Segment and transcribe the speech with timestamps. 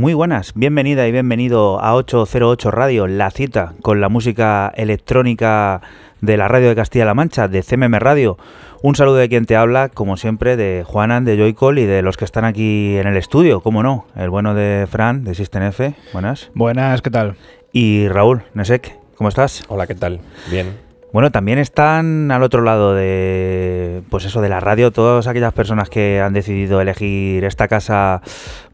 [0.00, 5.82] Muy buenas, bienvenida y bienvenido a 808 Radio, la cita con la música electrónica
[6.22, 8.38] de la radio de Castilla-La Mancha, de CMM Radio.
[8.80, 12.16] Un saludo de quien te habla, como siempre, de Juanan, de Joycall y de los
[12.16, 15.94] que están aquí en el estudio, como no, el bueno de Fran, de System F.
[16.14, 16.50] Buenas.
[16.54, 17.36] Buenas, ¿qué tal?
[17.70, 19.64] Y Raúl, Nesek, ¿cómo estás?
[19.68, 20.20] Hola, ¿qué tal?
[20.50, 20.78] Bien.
[21.12, 25.90] Bueno, también están al otro lado de, pues eso, de la radio, todas aquellas personas
[25.90, 28.22] que han decidido elegir esta casa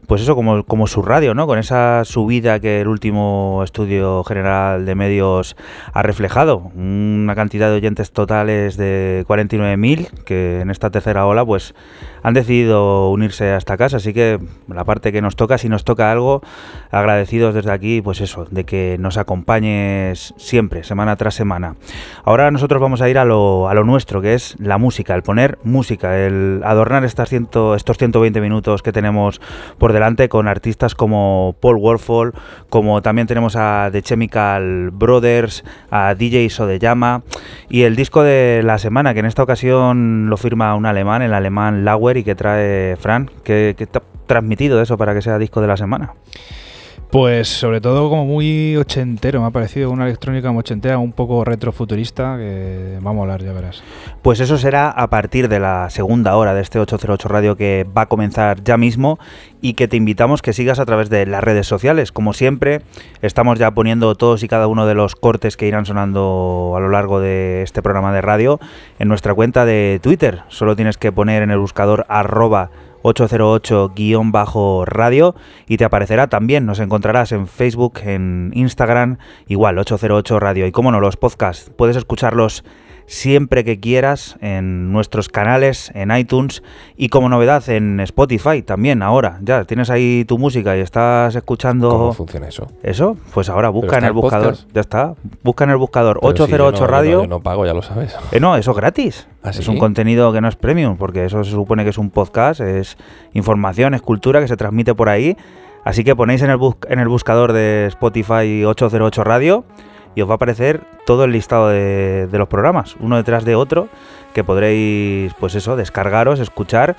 [0.07, 1.47] pues eso, como, como su radio, ¿no?
[1.47, 5.57] Con esa subida que el último estudio general de medios
[5.91, 6.71] ha reflejado.
[6.75, 11.75] Una cantidad de oyentes totales de 49.000 que en esta tercera ola pues
[12.23, 13.97] han decidido unirse a esta casa.
[13.97, 16.41] Así que la parte que nos toca, si nos toca algo,
[16.89, 21.75] agradecidos desde aquí, pues eso, de que nos acompañes siempre, semana tras semana.
[22.23, 25.23] Ahora nosotros vamos a ir a lo, a lo nuestro, que es la música, el
[25.23, 29.41] poner música, el adornar estas ciento, estos 120 minutos que tenemos
[29.77, 32.33] por delante con artistas como Paul Warfall,
[32.69, 37.23] como también tenemos a The Chemical Brothers, a DJ Sodeyama
[37.69, 41.33] y el disco de la semana, que en esta ocasión lo firma un alemán, el
[41.33, 45.61] alemán Lauer, y que trae Fran, que, que ha transmitido eso para que sea disco
[45.61, 46.13] de la semana.
[47.09, 51.45] Pues sobre todo como muy ochentero, me ha parecido una electrónica muy ochentera, un poco
[51.45, 53.81] retrofuturista, que va a molar, ya verás.
[54.21, 58.01] Pues eso será a partir de la segunda hora de este 808 Radio que va
[58.01, 59.19] a comenzar ya mismo
[59.61, 62.11] y que te invitamos que sigas a través de las redes sociales.
[62.11, 62.81] Como siempre,
[63.21, 66.89] estamos ya poniendo todos y cada uno de los cortes que irán sonando a lo
[66.89, 68.59] largo de este programa de radio
[68.99, 70.41] en nuestra cuenta de Twitter.
[70.49, 72.69] Solo tienes que poner en el buscador arroba
[73.03, 75.35] 808-radio
[75.67, 80.67] y te aparecerá también, nos encontrarás en Facebook, en Instagram, igual 808 Radio.
[80.67, 82.63] Y como no, los podcasts, puedes escucharlos
[83.09, 86.61] siempre que quieras en nuestros canales, en iTunes
[86.97, 89.39] y como novedad en Spotify también ahora.
[89.41, 91.89] Ya tienes ahí tu música y estás escuchando...
[91.89, 92.67] ¿Cómo funciona eso?
[92.83, 94.55] Eso, pues ahora busca en el el buscador.
[94.73, 95.15] Ya está.
[95.41, 97.15] Busca en el buscador Pero si 808 yo no- Radio.
[97.17, 98.13] No, yo no pago, ya lo sabes.
[98.33, 99.27] Eh, no, eso es gratis.
[99.41, 102.09] ¿Ah, es un contenido que no es premium, porque eso se supone que es un
[102.09, 102.97] podcast, es
[103.33, 105.37] información, es cultura que se transmite por ahí.
[105.85, 109.63] Así que ponéis en el, bus- en el buscador de Spotify 808 Radio
[110.17, 113.87] y os va a aparecer todo el listado de, los programas, uno detrás de otro,
[114.33, 116.95] que podréis, pues eso, descargaros, escuchar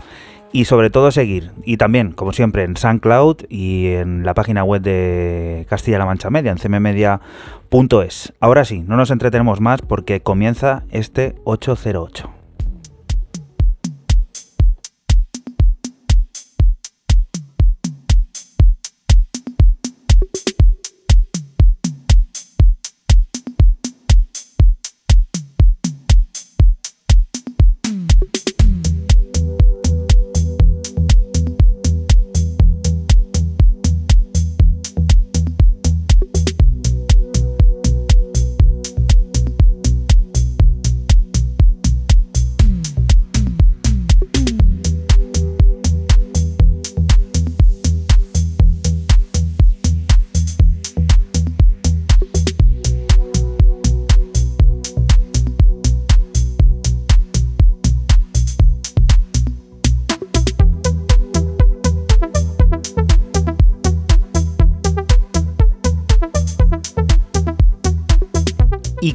[0.53, 1.51] y sobre todo seguir.
[1.65, 6.53] Y también, como siempre, en SoundCloud y en la página web de Castilla-La Mancha Media,
[6.53, 8.35] en cmmedia.es.
[8.39, 12.38] Ahora sí, no nos entretenemos más porque comienza este 808.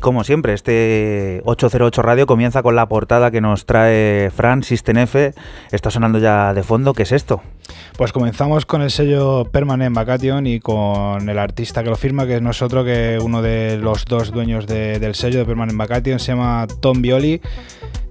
[0.03, 5.33] Como siempre, este 808 Radio comienza con la portada que nos trae Fran System F.
[5.71, 6.93] Está sonando ya de fondo.
[6.93, 7.41] ¿Qué es esto?
[7.97, 12.35] Pues comenzamos con el sello Permanent Vacation y con el artista que lo firma, que
[12.35, 16.33] es nosotros, que uno de los dos dueños de- del sello de Permanent Vacation se
[16.33, 17.39] llama Tom Violi.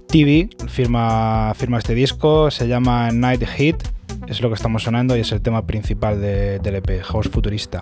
[0.07, 3.77] TV firma, firma este disco, se llama Night Heat,
[4.27, 7.81] es lo que estamos sonando y es el tema principal de- del EP, House Futurista.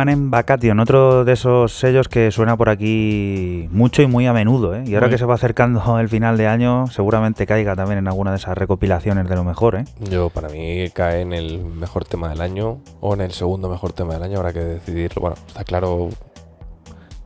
[0.00, 4.74] Permanent Vacation, otro de esos sellos que suena por aquí mucho y muy a menudo,
[4.74, 4.82] ¿eh?
[4.86, 8.30] Y ahora que se va acercando el final de año, seguramente caiga también en alguna
[8.30, 9.84] de esas recopilaciones de lo mejor, ¿eh?
[10.10, 13.92] Yo, para mí, cae en el mejor tema del año o en el segundo mejor
[13.92, 14.38] tema del año.
[14.38, 15.20] Habrá que decidirlo.
[15.20, 16.08] Bueno, está claro.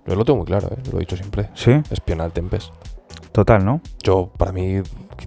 [0.05, 0.79] Yo lo tengo muy claro, ¿eh?
[0.91, 1.50] lo he dicho siempre.
[1.55, 2.73] Sí, Espional Tempest.
[3.31, 3.82] total, ¿no?
[4.03, 4.82] Yo, para mí,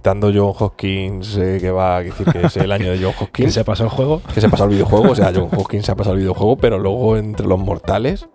[0.08, 3.24] quitando John Hopkins, eh, que va a decir que es el año de John ¿Quién
[3.28, 4.22] Hopkins, se pasó el juego?
[4.32, 6.78] que se pasado el videojuego, o sea, John Hopkins se ha pasado el videojuego, pero
[6.78, 8.26] luego entre los mortales,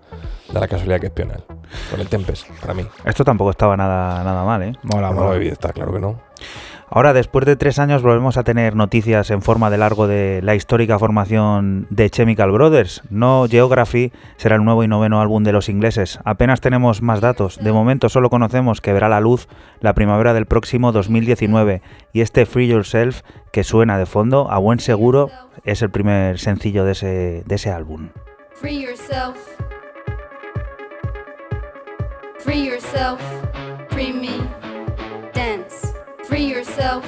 [0.54, 1.44] da la casualidad que es Espional.
[1.90, 2.86] Con el Tempest, para mí.
[3.04, 4.74] Esto tampoco estaba nada, nada mal, ¿eh?
[4.84, 5.44] Mola, No, mola.
[5.46, 6.20] está claro que no.
[6.96, 10.54] Ahora, después de tres años, volvemos a tener noticias en forma de largo de la
[10.54, 13.02] histórica formación de Chemical Brothers.
[13.10, 16.20] No Geography será el nuevo y noveno álbum de los ingleses.
[16.24, 17.58] Apenas tenemos más datos.
[17.58, 19.48] De momento solo conocemos que verá la luz
[19.80, 21.82] la primavera del próximo 2019.
[22.14, 25.32] Y este Free Yourself, que suena de fondo, a buen seguro,
[25.64, 28.10] es el primer sencillo de ese, álbum.
[28.54, 29.36] Free yourself.
[32.38, 33.20] Free yourself.
[33.90, 34.63] Free me.
[36.24, 37.06] Free yourself.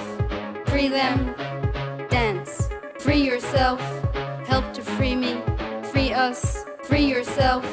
[0.67, 1.33] Free them.
[2.09, 2.69] Dance.
[2.99, 3.79] Free yourself.
[4.45, 5.41] Help to free me.
[5.91, 6.65] Free us.
[6.83, 7.65] Free yourself.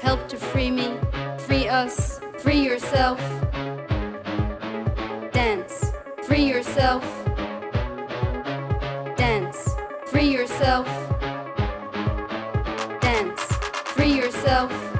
[0.00, 0.98] Help to free me.
[1.38, 2.20] Free us.
[2.38, 3.18] Free yourself.
[5.32, 5.92] Dance.
[6.22, 7.04] Free yourself.
[9.16, 9.68] Dance.
[10.06, 10.86] Free yourself.
[13.00, 13.42] Dance.
[13.94, 14.95] Free yourself.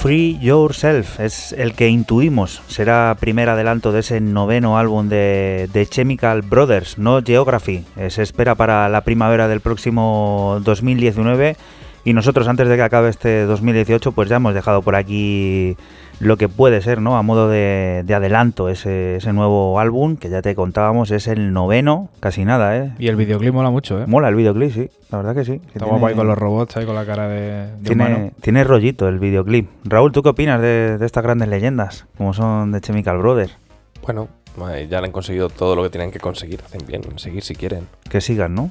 [0.00, 5.86] Free Yourself es el que intuimos será primer adelanto de ese noveno álbum de, de
[5.86, 7.84] Chemical Brothers, no Geography.
[7.98, 11.58] Eh, se espera para la primavera del próximo 2019
[12.04, 15.76] y nosotros antes de que acabe este 2018 pues ya hemos dejado por aquí
[16.20, 17.16] lo que puede ser, ¿no?
[17.16, 21.52] A modo de, de adelanto ese, ese nuevo álbum que ya te contábamos es el
[21.54, 22.92] noveno, casi nada, ¿eh?
[22.98, 24.06] Y el videoclip mola mucho, ¿eh?
[24.06, 25.58] Mola el videoclip, sí, la verdad que sí.
[25.60, 28.30] que Está guapo ahí con los robots, ahí con la cara de, de humano.
[28.42, 29.68] tiene, rollito el videoclip.
[29.84, 32.06] Raúl, ¿tú qué opinas de, de estas grandes leyendas?
[32.18, 33.56] Como son de Chemical Brothers.
[34.02, 34.28] Bueno,
[34.72, 36.60] eh, ya le han conseguido todo lo que tienen que conseguir.
[36.64, 37.86] Hacen bien en seguir si quieren.
[38.10, 38.70] Que sigan, ¿no?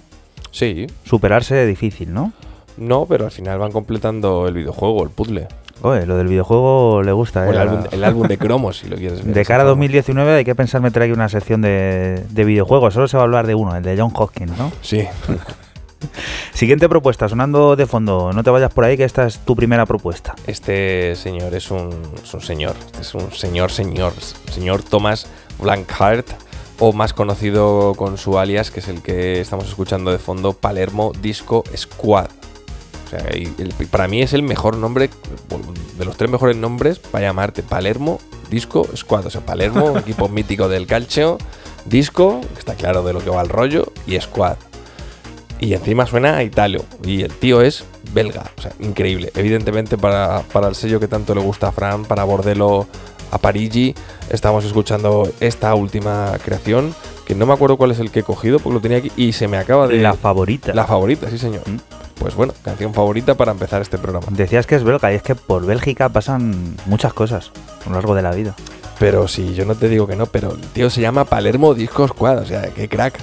[0.52, 2.32] Sí, Superarse es difícil, ¿no?
[2.80, 5.48] No, pero al final van completando el videojuego, el puzzle.
[5.82, 7.52] Oye, lo del videojuego le gusta, ¿eh?
[7.52, 9.34] el, álbum, el álbum de cromos, si lo quieres ver.
[9.34, 9.70] De cara a forma.
[9.70, 12.94] 2019 hay que pensar meter aquí una sección de, de videojuegos.
[12.94, 14.72] Solo se va a hablar de uno, el de John Hopkins, ¿no?
[14.82, 15.08] Sí,
[16.54, 18.32] Siguiente propuesta, sonando de fondo.
[18.34, 20.36] No te vayas por ahí, que esta es tu primera propuesta.
[20.48, 21.90] este señor es un,
[22.22, 22.76] es un señor.
[22.86, 24.14] Este es un señor, señor.
[24.52, 25.28] Señor Thomas
[25.60, 26.28] Blankhart,
[26.80, 31.12] o más conocido con su alias, que es el que estamos escuchando de fondo, Palermo
[31.22, 32.28] Disco Squad.
[33.10, 35.10] O sea, y el- para mí es el mejor nombre,
[35.98, 38.20] de los tres mejores nombres, para llamarte Palermo
[38.52, 39.26] Disco Squad.
[39.26, 41.38] O sea, Palermo, equipo mítico del calcio,
[41.86, 44.58] Disco, que está claro de lo que va el rollo, y Squad.
[45.60, 46.86] Y encima suena a Italio.
[47.04, 48.46] Y el tío es belga.
[48.58, 49.32] O sea, increíble.
[49.36, 52.88] Evidentemente para, para el sello que tanto le gusta a Fran, para Bordello,
[53.32, 53.94] a Parigi,
[54.30, 58.60] estamos escuchando esta última creación, que no me acuerdo cuál es el que he cogido,
[58.60, 59.98] porque lo tenía aquí y se me acaba de...
[59.98, 60.74] La favorita.
[60.74, 61.62] La favorita, sí señor.
[61.68, 61.78] Mm.
[62.20, 64.28] Pues bueno, canción favorita para empezar este programa.
[64.30, 67.52] Decías que es belga y es que por Bélgica pasan muchas cosas
[67.86, 68.56] a lo largo de la vida.
[69.00, 72.06] Pero sí, yo no te digo que no, pero el tío se llama Palermo Disco
[72.06, 73.18] Squad, o sea, qué crack.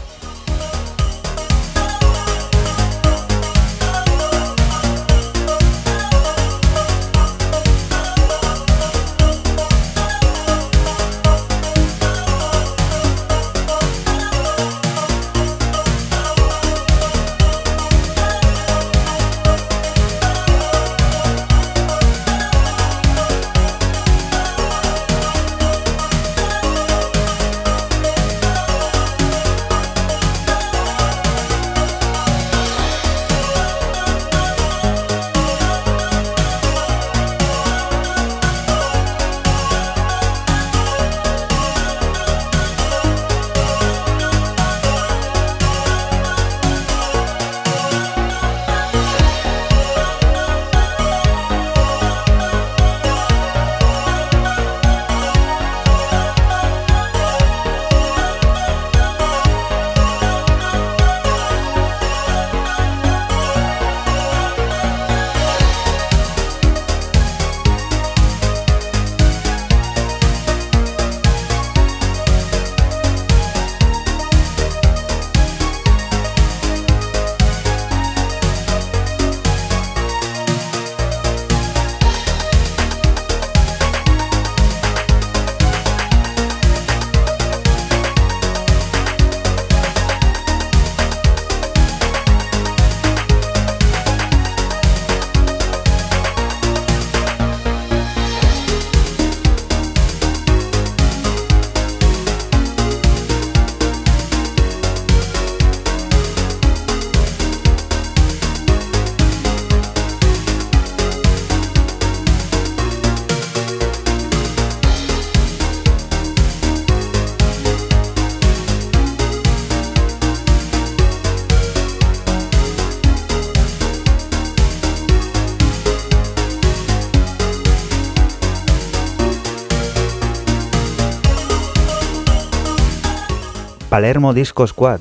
[133.97, 135.01] Palermo Disco Squad.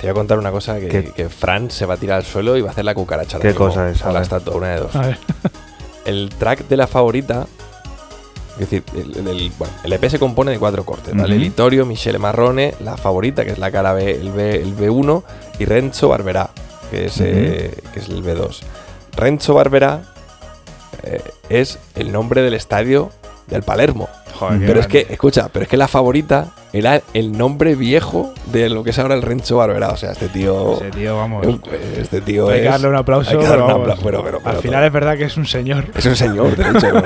[0.00, 1.04] Te voy a contar una cosa que, ¿Qué?
[1.12, 3.38] que Fran se va a tirar al suelo y va a hacer la cucaracha.
[3.38, 4.02] ¿Qué cosa es?
[4.02, 4.96] A la estatua, una de dos.
[4.96, 5.18] A ver.
[6.06, 7.46] El track de la favorita.
[8.54, 11.38] Es decir, el, el- el- bueno, el EP se compone de cuatro cortes, ¿vale?
[11.38, 15.22] Litorio, Michele Marrone, la favorita, que es la cara B, el, B, el B1,
[15.60, 16.50] y Renzo Barberá,
[16.90, 18.58] que es, eh, que es el B2.
[19.16, 20.02] Renzo Barberá
[21.04, 23.10] eh, es el nombre del estadio
[23.48, 24.08] del Palermo.
[24.34, 28.68] Joder, Pero es que, escucha, pero es que la favorita era el nombre viejo de
[28.68, 29.88] lo que es ahora el Renzo Barberá.
[29.92, 30.74] O sea, este tío.
[30.74, 31.46] Ese tío, vamos.
[31.98, 33.30] Este tío hay que darle un aplauso.
[33.30, 34.86] hay que darle pero un vamos, apla- pero- pero- pero al final todo.
[34.86, 35.86] es verdad que es un señor.
[35.94, 36.90] Es un señor, de hecho.
[36.92, 37.02] lo,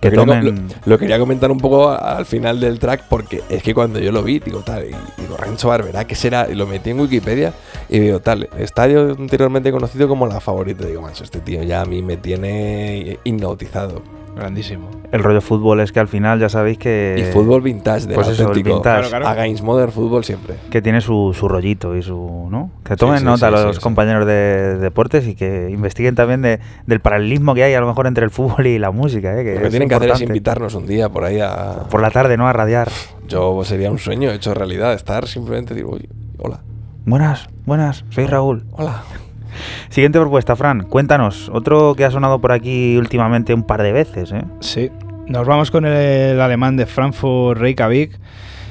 [0.00, 3.74] quería, tomen- lo- lo quería comentar un poco al final del track porque es que
[3.74, 6.48] cuando yo lo vi, digo tal, y digo Renzo Barberá, ¿qué será?
[6.50, 7.52] Y lo metí en Wikipedia
[7.88, 10.84] y digo tal, estadio anteriormente conocido como la favorita.
[10.84, 14.02] Digo, mancho, este tío ya a mí me tiene hipnotizado.
[14.34, 14.88] Grandísimo.
[15.12, 17.16] El rollo fútbol es que al final ya sabéis que.
[17.18, 19.10] y fútbol vintage de pues eso, el vintage.
[19.10, 20.54] Claro, A Games Modern Fútbol siempre.
[20.70, 22.48] Que tiene su, su rollito y su.
[22.50, 22.70] ¿no?
[22.82, 23.80] Que tomen sí, nota sí, los sí, sí.
[23.80, 28.06] compañeros de deportes y que investiguen también de, del paralelismo que hay a lo mejor
[28.06, 29.38] entre el fútbol y la música.
[29.38, 29.44] ¿eh?
[29.44, 30.24] Que Lo que tienen que hacer es importante.
[30.38, 31.84] invitarnos un día por ahí a.
[31.90, 32.48] Por la tarde, ¿no?
[32.48, 32.90] A radiar.
[33.28, 36.08] Yo sería un sueño hecho realidad, estar simplemente digo, "Oye,
[36.38, 36.60] hola,
[37.04, 38.64] Buenas, buenas, soy Raúl.
[38.72, 39.02] hola.
[39.88, 40.84] Siguiente propuesta, Fran.
[40.84, 41.50] Cuéntanos.
[41.52, 44.44] Otro que ha sonado por aquí últimamente un par de veces, ¿eh?
[44.60, 44.90] Sí.
[45.26, 48.18] Nos vamos con el, alemán de Frankfurt Reykjavik,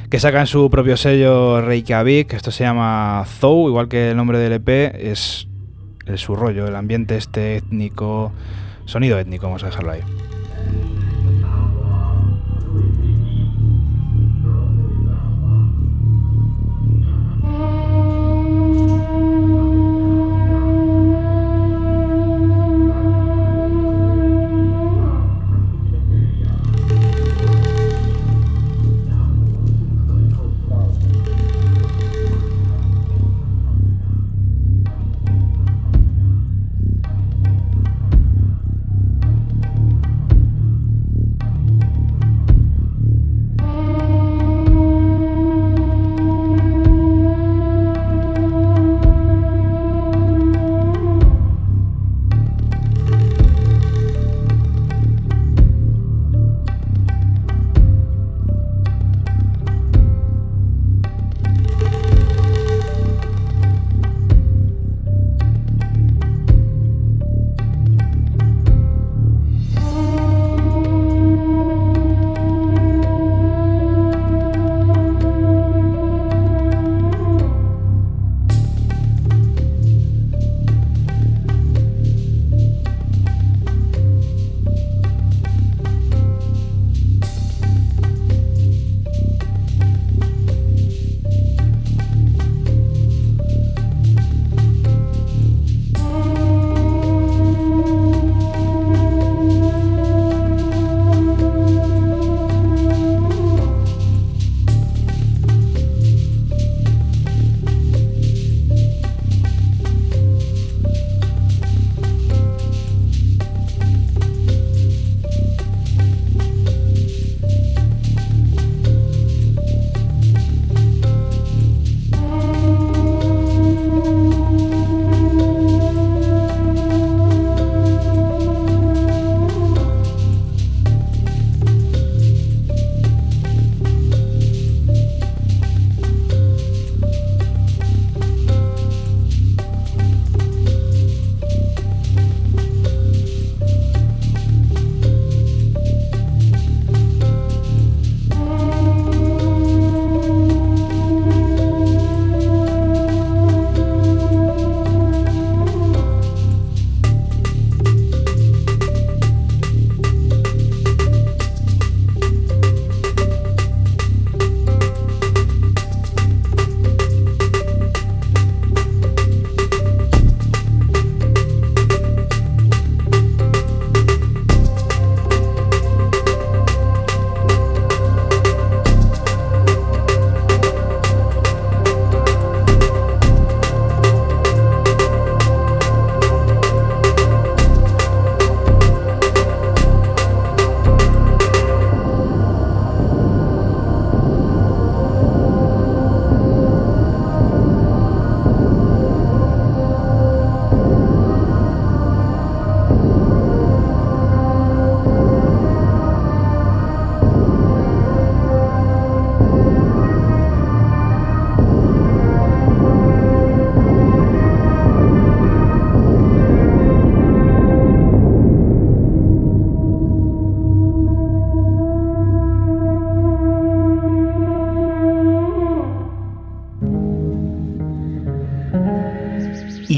[0.10, 2.34] que sacan su propio sello Reykjavik.
[2.34, 5.48] Esto se llama Zou, igual que el nombre del EP, es,
[6.06, 8.32] es su rollo, el ambiente este étnico,
[8.86, 10.02] sonido étnico, vamos a dejarlo ahí.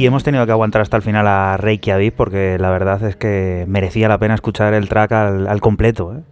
[0.04, 3.64] Y hemos tenido que aguantar hasta el final a Reykjavik porque la verdad es que
[3.70, 6.14] merecía la pena escuchar el track al, completo.
[6.14, 6.24] ¿eh?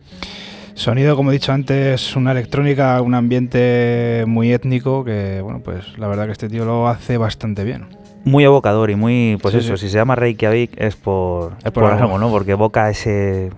[0.73, 6.09] Sonido, como he dicho antes, una electrónica, un ambiente muy étnico que, bueno, pues la
[6.09, 7.85] verdad que este tío lo hace bastante bien.
[8.25, 12.17] Muy evocador y muy, pues eso, si se llama Reykjavik es por, es por, algo,
[12.17, 12.29] ¿no?
[12.29, 13.51] Porque evoca ese,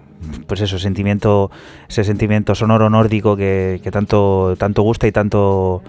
[0.45, 1.49] pues eso, sentimiento,
[1.89, 5.81] ese sentimiento sonoro nórdico que, que tanto, tanto gusta y tanto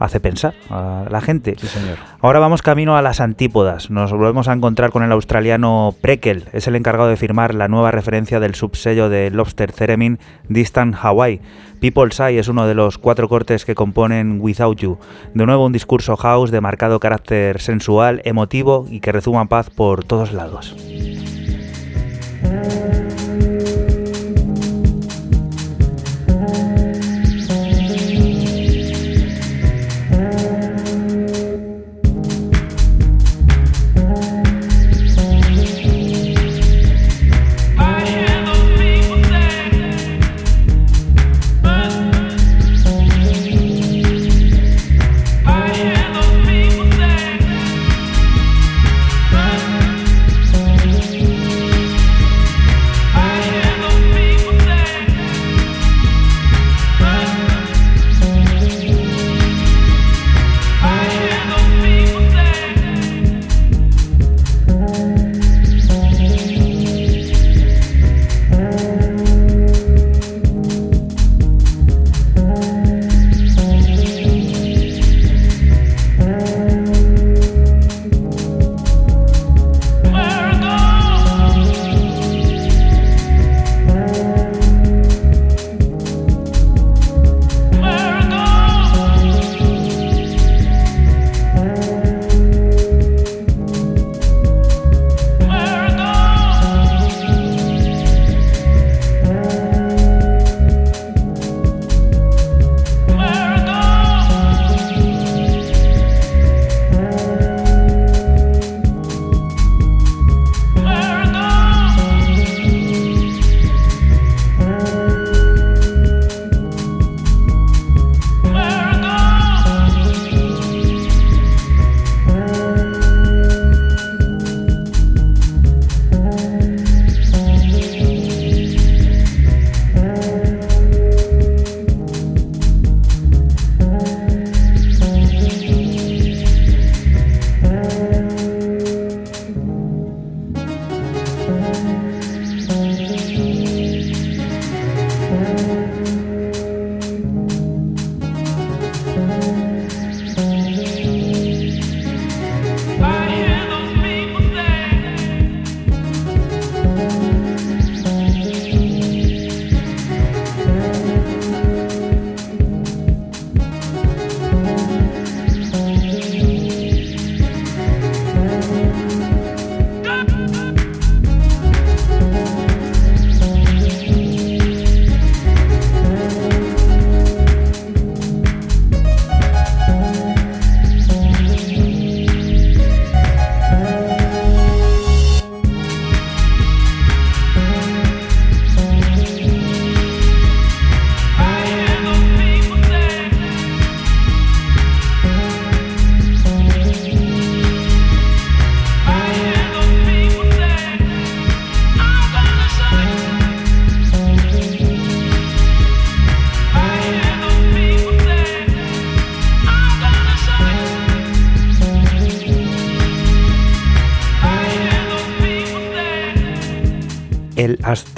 [0.00, 1.54] hace pensar a la gente.
[1.58, 1.98] Sí, señor.
[2.20, 3.90] Ahora vamos camino a las antípodas.
[3.90, 6.46] Nos volvemos a encontrar con el australiano Prekel.
[6.52, 11.40] Es el encargado de firmar la nueva referencia del subsello de Lobster Theremin Distant Hawaii.
[11.80, 14.98] People's Eye es uno de los cuatro cortes que componen Without You.
[15.34, 20.04] De nuevo un discurso house de marcado carácter sensual, emotivo y que rezuma paz por
[20.04, 20.74] todos lados.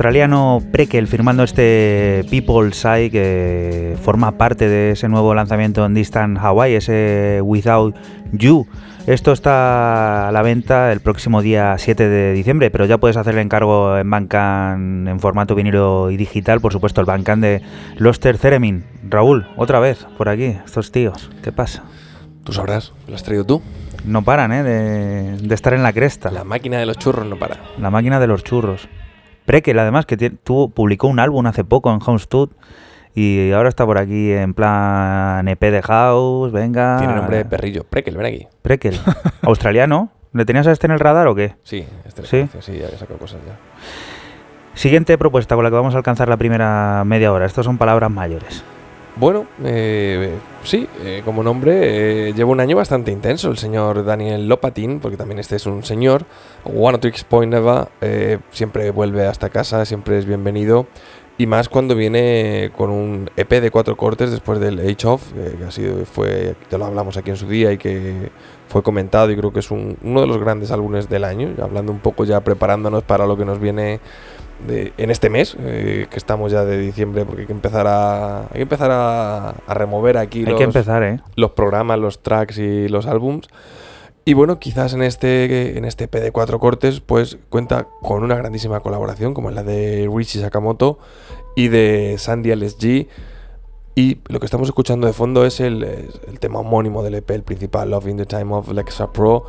[0.02, 6.38] Australiano Prekel firmando este People's Eye que forma parte de ese nuevo lanzamiento en Distant
[6.38, 7.94] Hawaii, ese Without
[8.32, 8.66] You.
[9.06, 13.34] Esto está a la venta el próximo día 7 de diciembre, pero ya puedes hacer
[13.34, 17.62] el encargo en Bancan en formato vinilo y digital, por supuesto, el Bancan de
[17.96, 18.84] Loster Ceremin.
[19.08, 21.84] Raúl, otra vez por aquí, estos tíos, ¿qué pasa?
[22.42, 23.62] Tú sabrás, ¿lo has traído tú?
[24.04, 24.64] No paran, ¿eh?
[24.64, 26.32] De, de estar en la cresta.
[26.32, 27.58] La máquina de los churros no para.
[27.78, 28.88] La máquina de los churros.
[29.44, 32.48] Prekel, además, que tuvo, publicó un álbum hace poco en Homestead
[33.14, 36.98] y ahora está por aquí en plan EP de House, venga.
[36.98, 37.84] Tiene nombre de perrillo.
[37.84, 38.48] Prekel, ven aquí.
[38.62, 38.98] Prekel.
[39.42, 40.10] Australiano.
[40.32, 41.56] ¿Le tenías a este en el radar o qué?
[41.62, 42.48] Sí, este ¿Sí?
[42.60, 43.56] sí, ya sacado cosas ya.
[44.74, 47.44] Siguiente propuesta con la que vamos a alcanzar la primera media hora.
[47.44, 48.64] Estos son palabras mayores.
[49.16, 54.48] Bueno, eh, sí, eh, como nombre, eh, lleva un año bastante intenso el señor Daniel
[54.48, 56.24] Lopatin, porque también este es un señor.
[56.64, 60.86] One Tricks Point Neva eh, siempre vuelve hasta casa, siempre es bienvenido.
[61.38, 65.54] Y más cuando viene con un EP de cuatro cortes después del Age of, eh,
[65.58, 68.30] que ha sido, fue, te lo hablamos aquí en su día y que
[68.68, 71.90] fue comentado y creo que es un- uno de los grandes álbumes del año, hablando
[71.90, 73.98] un poco ya preparándonos para lo que nos viene
[74.66, 78.42] de- en este mes, eh, que estamos ya de diciembre, porque hay que empezar a,
[78.42, 81.20] hay que empezar a, a remover aquí Hay los, que empezar, ¿eh?
[81.36, 83.48] los programas, los tracks y los álbums.
[84.24, 88.36] Y bueno, quizás en este, en este EP de cuatro cortes, pues cuenta con una
[88.36, 90.98] grandísima colaboración, como es la de Richie Sakamoto
[91.56, 93.08] y de Sandy LSG.
[93.94, 97.42] Y lo que estamos escuchando de fondo es el, el tema homónimo del EP, el
[97.42, 99.44] principal, Love in the Time of Lexa Pro.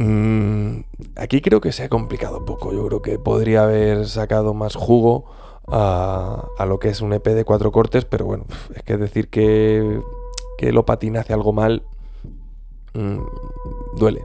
[0.00, 0.80] Mm,
[1.16, 2.72] aquí creo que se ha complicado un poco.
[2.72, 5.26] Yo creo que podría haber sacado más jugo
[5.68, 9.28] a, a lo que es un EP de cuatro cortes, pero bueno, es que decir
[9.28, 10.00] que,
[10.56, 11.82] que lo patina hace algo mal
[12.94, 13.18] mm,
[13.98, 14.24] duele.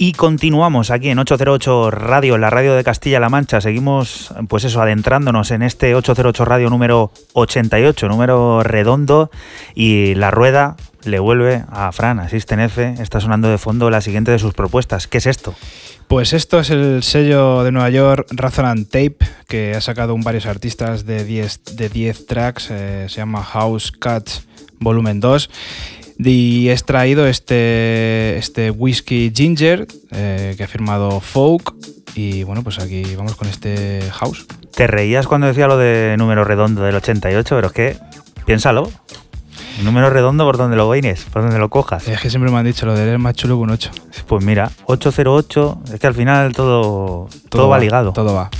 [0.00, 3.60] Y continuamos aquí en 808 Radio, la radio de Castilla-La Mancha.
[3.60, 9.28] Seguimos, pues eso, adentrándonos en este 808 Radio número 88, número redondo.
[9.74, 12.94] Y la rueda le vuelve a Fran, Asisten F.
[13.00, 15.08] Está sonando de fondo la siguiente de sus propuestas.
[15.08, 15.56] ¿Qué es esto?
[16.06, 19.16] Pues esto es el sello de Nueva York, Razor Tape,
[19.48, 22.68] que ha sacado un varios artistas de 10 de 10 tracks.
[22.70, 24.46] eh, se llama House Cuts
[24.78, 25.50] Volumen 2.
[26.18, 31.74] Y he extraído este, este whisky ginger eh, que ha firmado Folk.
[32.14, 34.46] Y bueno, pues aquí vamos con este house.
[34.74, 37.96] Te reías cuando decía lo de número redondo del 88, pero es que
[38.44, 38.90] piénsalo.
[39.82, 42.08] Número redondo por donde lo veines, por donde lo cojas.
[42.08, 43.90] Es que siempre me han dicho lo de él es más chulo que un 8.
[44.26, 48.12] Pues mira, 808, es que al final todo, todo, va ligado.
[48.12, 48.50] Todo va.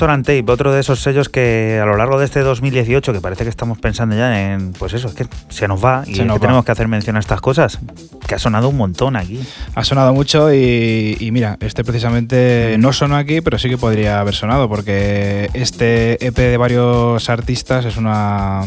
[0.00, 3.20] Razor and Tape, otro de esos sellos que a lo largo de este 2018, que
[3.20, 6.18] parece que estamos pensando ya en, pues eso, es que se nos va y es
[6.20, 6.38] nos que va.
[6.38, 7.78] tenemos que hacer mención a estas cosas,
[8.26, 9.38] que ha sonado un montón aquí.
[9.74, 14.20] Ha sonado mucho y, y mira, este precisamente no sonó aquí, pero sí que podría
[14.20, 18.62] haber sonado, porque este EP de varios artistas es una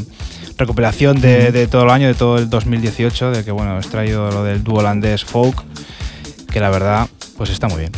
[0.60, 4.30] recopilación de, de todo el año, de todo el 2018, de que bueno, he extraído
[4.30, 5.63] lo del dúo holandés Folk,
[6.52, 7.91] que la verdad, pues está muy bien.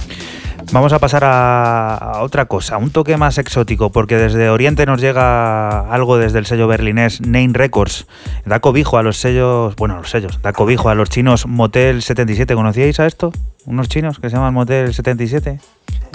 [0.72, 5.82] Vamos a pasar a, otra cosa, un toque más exótico, porque desde Oriente nos llega
[5.92, 8.08] algo desde el sello berlinés Name Records.
[8.46, 12.02] Da cobijo a los sellos, bueno, a los sellos, da cobijo a los chinos Motel
[12.02, 12.56] 77.
[12.56, 13.32] ¿Conocíais a esto?
[13.66, 15.60] ¿Unos chinos que se llaman Motel 77?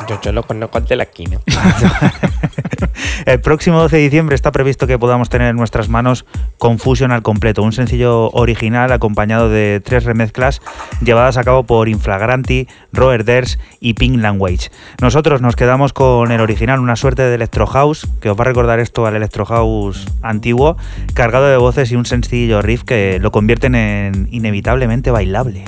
[0.09, 1.39] Yo, yo lo conozco de la esquina.
[3.27, 6.25] El próximo 12 de diciembre está previsto que podamos tener en nuestras manos
[6.59, 10.63] Confusion al completo, un sencillo original acompañado de tres remezclas
[11.03, 14.71] llevadas a cabo por Inflagranti, Robert Ders y Pink Language.
[15.01, 18.47] Nosotros nos quedamos con el original, una suerte de Electro House, que os va a
[18.47, 20.77] recordar esto al Electro House antiguo,
[21.15, 25.65] cargado de voces y un sencillo riff que lo convierten en inevitablemente bailable.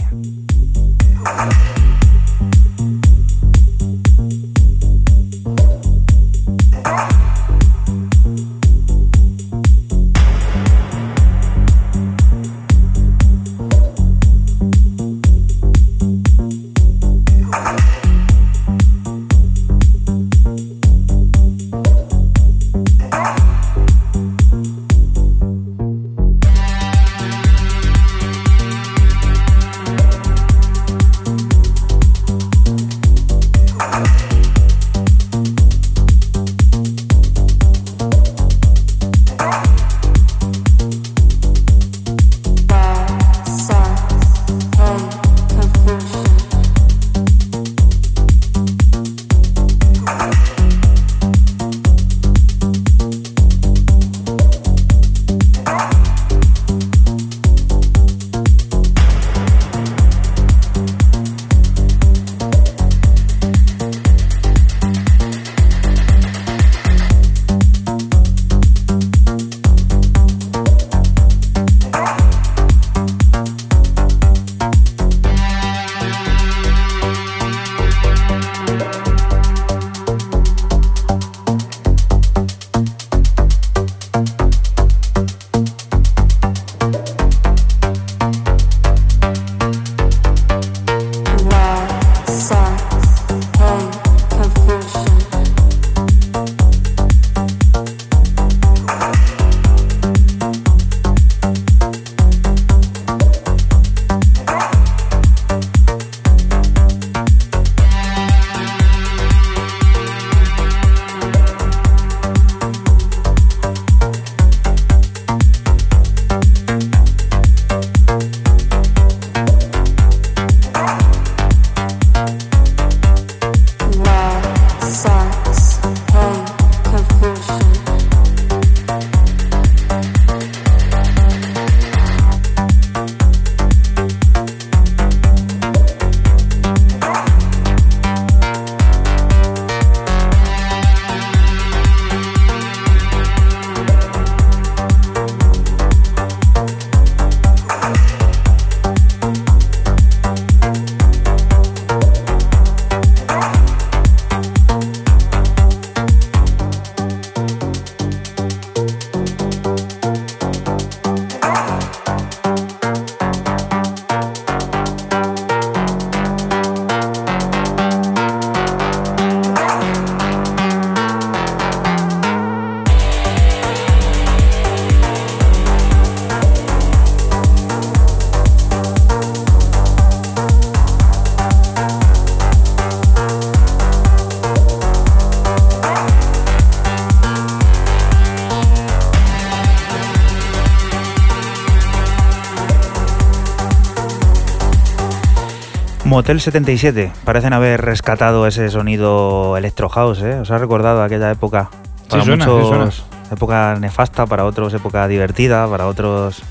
[196.13, 197.11] Motel 77.
[197.25, 200.41] Parecen haber rescatado ese sonido electro house, ¿eh?
[200.41, 201.71] ¿Os ha recordado aquella época?
[202.11, 202.91] Para suena, sí muchos, suena.
[203.33, 206.43] época nefasta, para otros época divertida, para otros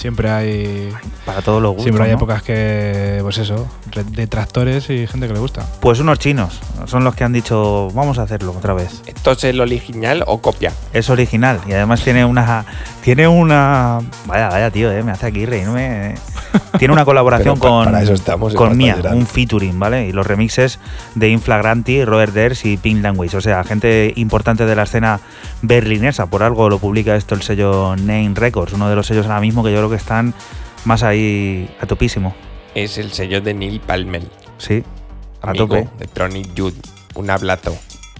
[0.00, 0.88] Siempre hay.
[1.26, 1.84] para todos los gustos.
[1.84, 2.16] Siempre hay ¿no?
[2.16, 5.66] épocas que, pues eso, re- detractores y gente que le gusta.
[5.80, 9.02] Pues unos chinos son los que han dicho, vamos a hacerlo otra vez.
[9.06, 10.72] ¿Esto es el original o copia?
[10.94, 12.64] Es original y además tiene una
[13.04, 16.14] tiene una vaya vaya tío, eh, me hace aquí reírme.
[16.78, 20.08] Tiene una colaboración con para eso estamos, con Mia, un featuring, ¿vale?
[20.08, 20.80] Y los remixes
[21.14, 25.20] de Inflagranti, Robert Ders y Pink Language, o sea, gente importante de la escena
[25.62, 29.40] berlinesa, por algo lo publica esto el sello Name Records, uno de los sellos ahora
[29.40, 30.34] mismo que yo creo que están
[30.84, 32.34] más ahí a topísimo.
[32.74, 34.22] Es el sello de Neil Palmer,
[34.58, 34.82] Sí.
[35.42, 35.88] A amigo tope.
[35.98, 36.76] de Tronic Jude.
[37.14, 37.76] Un hablato.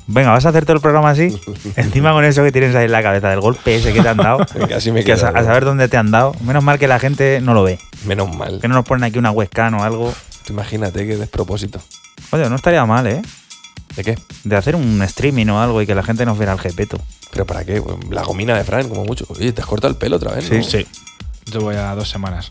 [0.06, 1.38] Venga, ¿vas a hacer todo el programa así?
[1.76, 4.16] Encima con eso que tienes ahí en la cabeza, del golpe ese que te han
[4.16, 4.38] dado.
[4.58, 5.16] Me que a, quedo.
[5.16, 6.34] sa- a saber dónde te han dado.
[6.44, 7.78] Menos mal que la gente no lo ve.
[8.06, 8.58] Menos mal.
[8.60, 10.12] Que no nos ponen aquí una webcam o algo.
[10.46, 11.80] Tú Imagínate qué despropósito.
[12.32, 13.22] Oye, no estaría mal, ¿eh?
[13.94, 14.18] ¿De qué?
[14.44, 16.98] De hacer un streaming o algo y que la gente nos viera el jepeto.
[17.30, 17.80] ¿Pero para qué?
[18.10, 19.26] La gomina de Fran, como mucho.
[19.28, 20.62] Oye, te has cortado el pelo otra vez, Sí, ¿no?
[20.64, 20.86] Sí.
[21.46, 22.50] Yo voy a dos semanas.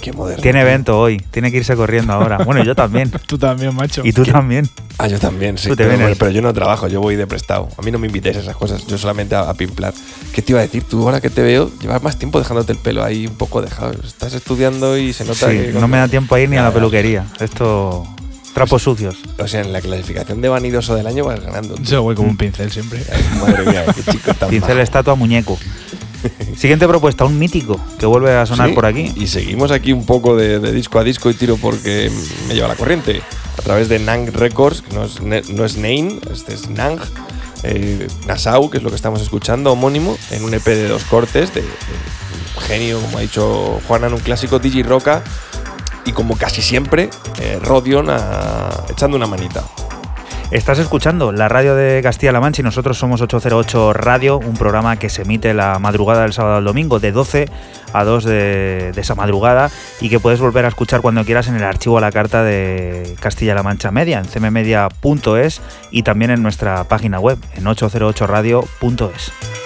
[0.00, 0.42] Qué moderno.
[0.42, 2.38] Tiene evento hoy, tiene que irse corriendo ahora.
[2.38, 3.10] Bueno, yo también.
[3.26, 4.00] Tú también, macho.
[4.02, 4.66] Y tú también.
[4.96, 5.68] Ah, yo también, sí.
[5.68, 6.16] Tú te Pero, vienes.
[6.18, 7.68] pero yo no trabajo, yo voy de prestado.
[7.76, 9.92] A mí no me invitéis a esas cosas, yo solamente a, a pimplar.
[10.32, 10.84] ¿Qué te iba a decir?
[10.84, 13.92] Tú ahora que te veo, llevas más tiempo dejándote el pelo ahí un poco dejado.
[14.02, 15.72] Estás estudiando y se nota Sí, que...
[15.78, 17.26] no me da tiempo a ir ni a la peluquería.
[17.38, 18.06] Esto.
[18.54, 19.16] Trapos sucios.
[19.38, 21.74] O sea, en la clasificación de vanidoso del año vas ganando.
[21.76, 21.82] tú.
[21.84, 23.00] Yo voy como un pincel siempre.
[23.12, 24.80] Ay, Madre mía, qué chico tan Pincel, majo.
[24.82, 25.56] estatua, muñeco.
[26.56, 29.12] Siguiente propuesta, un mítico que vuelve a sonar Sí, por aquí.
[29.16, 32.10] Y seguimos aquí un poco de, de disco a disco y tiro porque
[32.48, 33.22] me lleva la corriente.
[33.58, 36.98] A través de Nang Records, que no es, no es Name, este es Nang.
[37.62, 41.52] eh, Nassau, que es lo que estamos escuchando, homónimo, en un EP de dos cortes,
[41.54, 41.66] de, de
[42.56, 45.22] un genio, como ha dicho Juanan, un clásico, Digi Roca,
[46.06, 47.10] y como casi siempre,
[47.40, 49.62] eh, Rodion a- echando una manita.
[50.50, 55.08] Estás escuchando la radio de Castilla-La Mancha y nosotros somos 808 Radio, un programa que
[55.08, 57.48] se emite la madrugada del sábado al domingo de 12
[57.92, 59.70] a 2 de, esa madrugada
[60.00, 63.14] y que puedes volver a escuchar cuando quieras en el archivo a la carta de
[63.20, 65.60] Castilla-La Mancha Media, en cmmedia.es
[65.92, 69.59] y también en nuestra página web, en 808radio.es.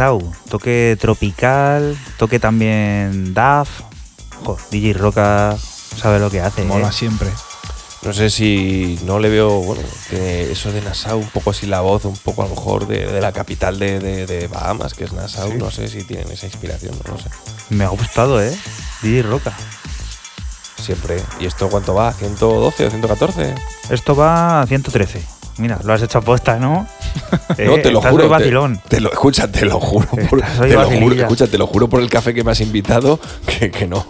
[0.00, 3.68] Nassau, toque tropical, toque también DAF.
[4.70, 5.54] DJ Roca
[5.94, 6.64] sabe lo que hace.
[6.64, 6.92] Mola ¿eh?
[6.92, 7.28] siempre.
[8.00, 11.82] No sé si no le veo, bueno, tiene eso de Nassau, un poco así la
[11.82, 15.04] voz, un poco a lo mejor de, de la capital de, de- de Bahamas, que
[15.04, 15.50] es Nassau.
[15.50, 15.58] Sí.
[15.58, 17.28] No sé si tienen esa inspiración, no lo sé.
[17.68, 18.56] Me ha gustado, ¿eh?
[19.02, 19.52] DJ Roca.
[20.82, 21.22] siempre.
[21.40, 22.14] ¿Y esto cuánto va?
[22.14, 22.40] ¿112
[22.86, 23.54] o 114?
[23.90, 25.22] Esto va a 113.
[25.58, 26.56] Mira, lo has hecho a posta,
[27.58, 27.64] ¿no?
[27.66, 28.28] no, Eh, te lo juro.
[28.38, 28.80] te-.
[28.88, 30.06] Te, lo, escucha, te lo juro.
[30.28, 33.20] Por, te lo juro, escucha, te lo juro por el café que me has invitado
[33.46, 34.04] que, que no.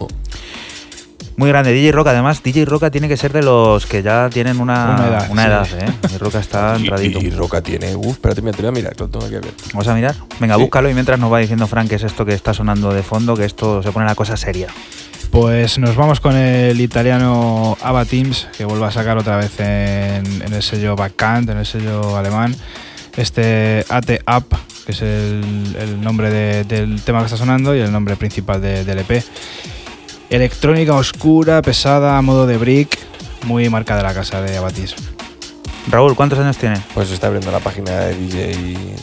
[1.37, 1.71] Muy grande.
[1.71, 5.07] DJ Roca, además, DJ Roca tiene que ser de los que ya tienen una, Una
[5.07, 5.75] edad, una sí.
[5.79, 5.85] ¿eh?
[6.03, 7.19] DJ Roca está entradito.
[7.21, 7.95] y- y Roca tiene.
[7.95, 9.63] Uf, espérate, mira, te voy a mirar, lo tengo aquí abierto.
[9.73, 10.15] ¿Vamos a mirar?
[10.39, 10.61] Venga, Sí.
[10.61, 13.35] búscalo y mientras nos va diciendo Frank que es esto que está sonando de fondo,
[13.35, 14.67] que esto se pone la cosa seria.
[15.31, 20.41] Pues nos vamos con el italiano Ava Teams, que vuelve a sacar otra vez en,
[20.43, 22.53] en el sello Backhand, en el sello alemán.
[23.17, 27.79] Este AT Up, que es el, el nombre de- del tema que está sonando y
[27.79, 29.23] el nombre principal de- del EP.
[30.29, 32.97] Electrónica oscura, pesada, a modo de brick,
[33.45, 34.95] muy marca de la casa de Abatis.
[35.89, 36.79] Raúl, ¿cuántos años tiene?
[36.93, 38.95] Pues se está abriendo la página de DJ.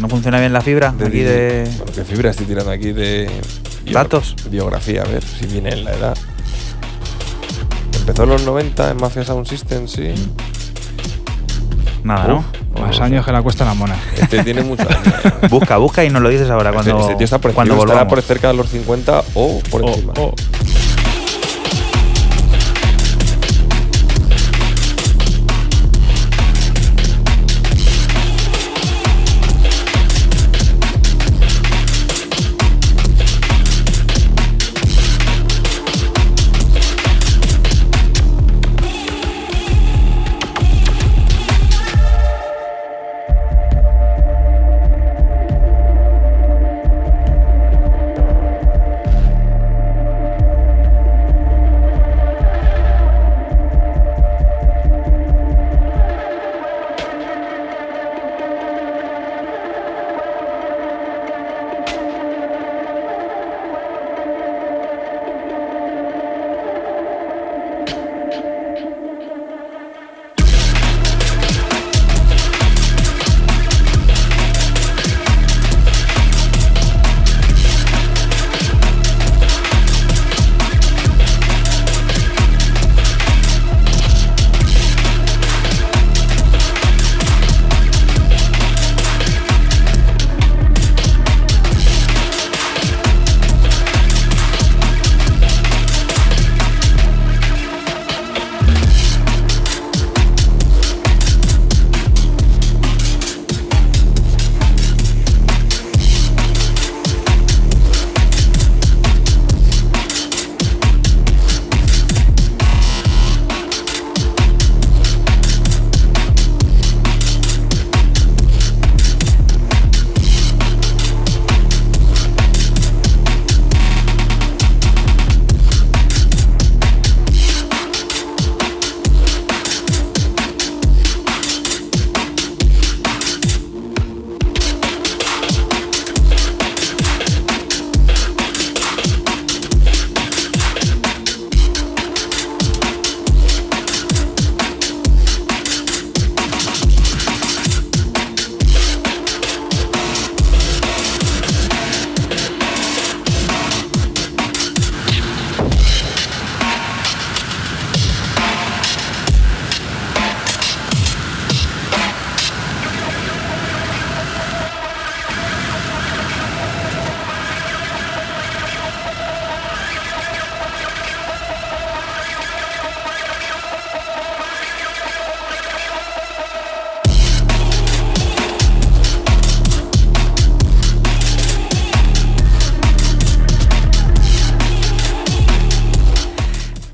[0.00, 0.92] ¿No funciona bien la fibra?
[0.92, 1.28] de aquí DJ.
[1.32, 1.70] de...
[1.78, 3.28] Bueno, ¿qué fibra estoy tirando aquí de.
[3.90, 4.36] Datos.
[4.50, 6.16] Biografía, a ver si viene en la edad.
[7.98, 10.12] Empezó en los 90 en Mafia Sound System, sí.
[12.04, 12.36] Nada, ¿no?
[12.38, 12.44] Uf,
[12.74, 13.96] no Más años que la cuesta la mona.
[14.16, 15.14] Este tiene muchos años.
[15.50, 17.84] Busca, busca y nos lo dices ahora cuando, este, este tío está por cuando encima,
[17.84, 18.10] estará volvamos.
[18.14, 20.12] por cerca de los 50 o por Oh, encima.
[20.18, 20.32] oh.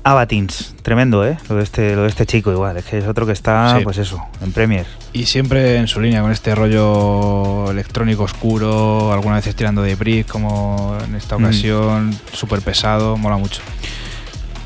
[0.07, 1.35] Abatins, tremendo, ¿eh?
[1.49, 3.83] Lo de, este, lo de este chico igual, es que es otro que está, Sí.
[3.83, 4.85] pues eso, en Premier.
[5.13, 10.27] Y siempre en su línea con este rollo electrónico oscuro, algunas veces tirando de brick,
[10.27, 11.43] como en esta Mm.
[11.45, 13.63] ocasión, súper pesado, mola mucho.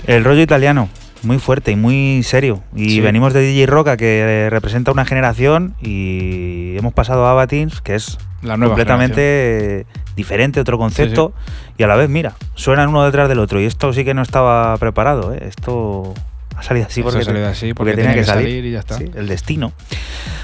[0.08, 0.90] El rollo italiano,
[1.24, 2.62] muy fuerte y muy serio.
[2.76, 3.00] Y Sí.
[3.00, 7.96] venimos de DJ Roca, que eh, representa una generación, y hemos pasado a Abatins, que
[7.96, 9.22] es La nueva completamente
[9.82, 9.86] eh,
[10.20, 11.34] diferente, otro concepto.
[11.78, 13.60] Y a la vez, mira, suenan uno detrás del otro.
[13.60, 15.40] Y esto sí que no estaba preparado, ¿eh?
[15.48, 16.14] Esto
[16.60, 18.66] Ha salido así porque, salido así porque, tenía que salir.
[18.66, 18.98] y ya está.
[18.98, 19.72] Sí, el destino.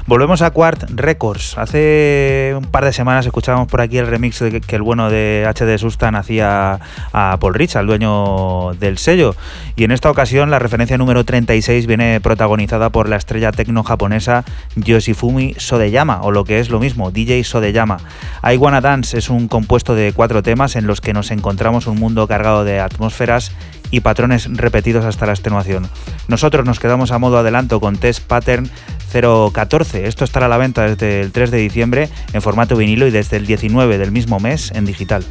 [0.07, 1.57] Volvemos a Quart Records.
[1.57, 5.09] Hace un par de semanas escuchábamos por aquí el remix de que, que el bueno
[5.09, 6.79] de HD Sustan hacía
[7.11, 9.35] a Paul Rich, al dueño del sello.
[9.75, 14.45] Y en esta ocasión la referencia número 36 viene protagonizada por la estrella tecno japonesa
[14.77, 17.97] Yoshifumi Sodeyama, o lo que es lo mismo, DJ Sodeyama.
[18.41, 21.97] I Wanna Dance es un compuesto de cuatro temas en los que nos encontramos un
[21.97, 23.51] mundo cargado de atmósferas
[23.91, 25.89] y patrones repetidos hasta la extenuación.
[26.27, 28.69] Nosotros nos quedamos a modo adelanto con Test Pattern
[29.11, 30.07] 014.
[30.07, 33.37] Esto estará a la venta desde el 3 de diciembre en formato vinilo y desde
[33.37, 35.23] el 19 del mismo mes en digital.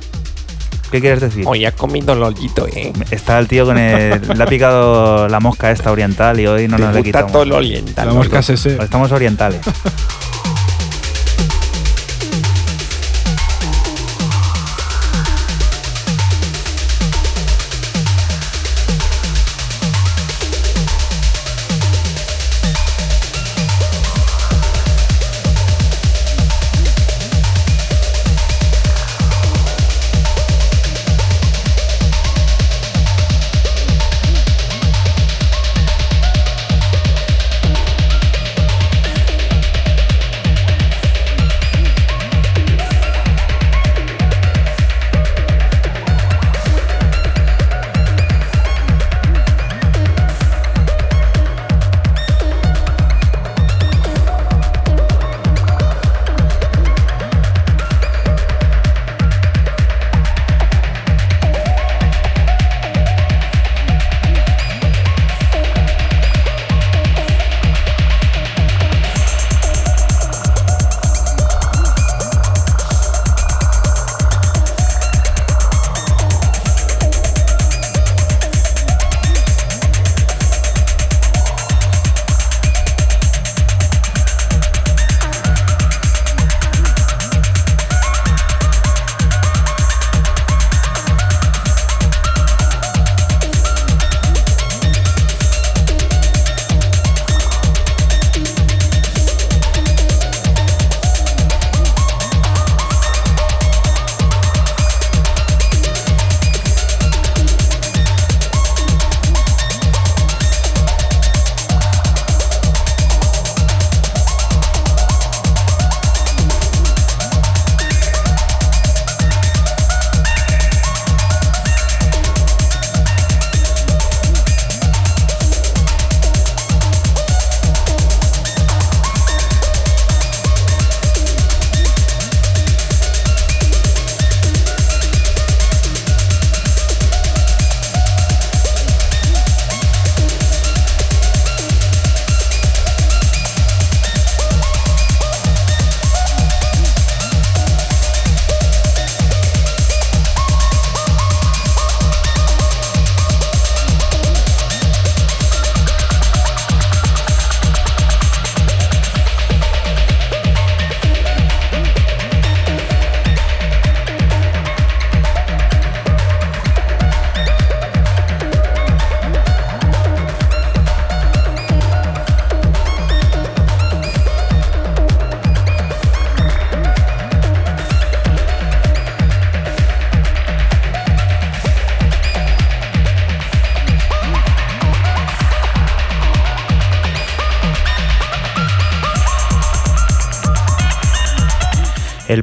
[0.90, 1.44] ¿Qué quieres decir?
[1.46, 2.92] Hoy ha comido lolito, ¿eh?
[3.10, 4.20] Está el tío con el.
[4.36, 7.32] le ha picado la mosca esta oriental y hoy no Te nos le gusta quitamos.
[7.32, 8.06] todo lo oriental.
[8.06, 8.76] La mosca ese.
[8.80, 9.60] Estamos orientales.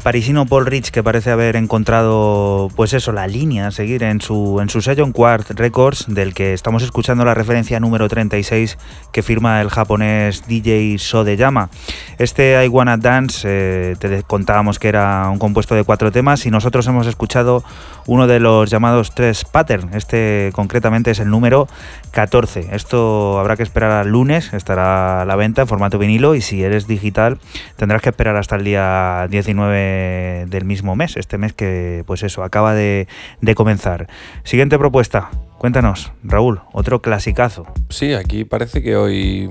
[0.02, 4.60] parisino Paul Rich que parece haber encontrado pues eso la línea a seguir en su
[4.60, 8.78] en su sello en Quart Records del que estamos escuchando la referencia número 36
[9.12, 11.70] que firma el japonés DJ Sodeyama.
[12.18, 16.52] Este I Wanna Dance eh, te contábamos que era un compuesto de cuatro temas y
[16.52, 17.64] nosotros hemos escuchado
[18.08, 19.94] uno de los llamados tres pattern.
[19.94, 21.68] Este concretamente es el número
[22.12, 22.70] 14.
[22.72, 26.64] Esto habrá que esperar al lunes, estará a la venta en formato vinilo y si
[26.64, 27.40] eres digital
[27.82, 32.44] tendrás que esperar hasta el día 19 del mismo mes, este mes que pues eso
[32.44, 33.08] acaba de,
[33.42, 34.08] de comenzar.
[34.44, 35.32] Siguiente propuesta.
[35.58, 37.66] Cuéntanos, Raúl, otro clasicazo.
[37.90, 39.50] Sí, aquí parece que hoy,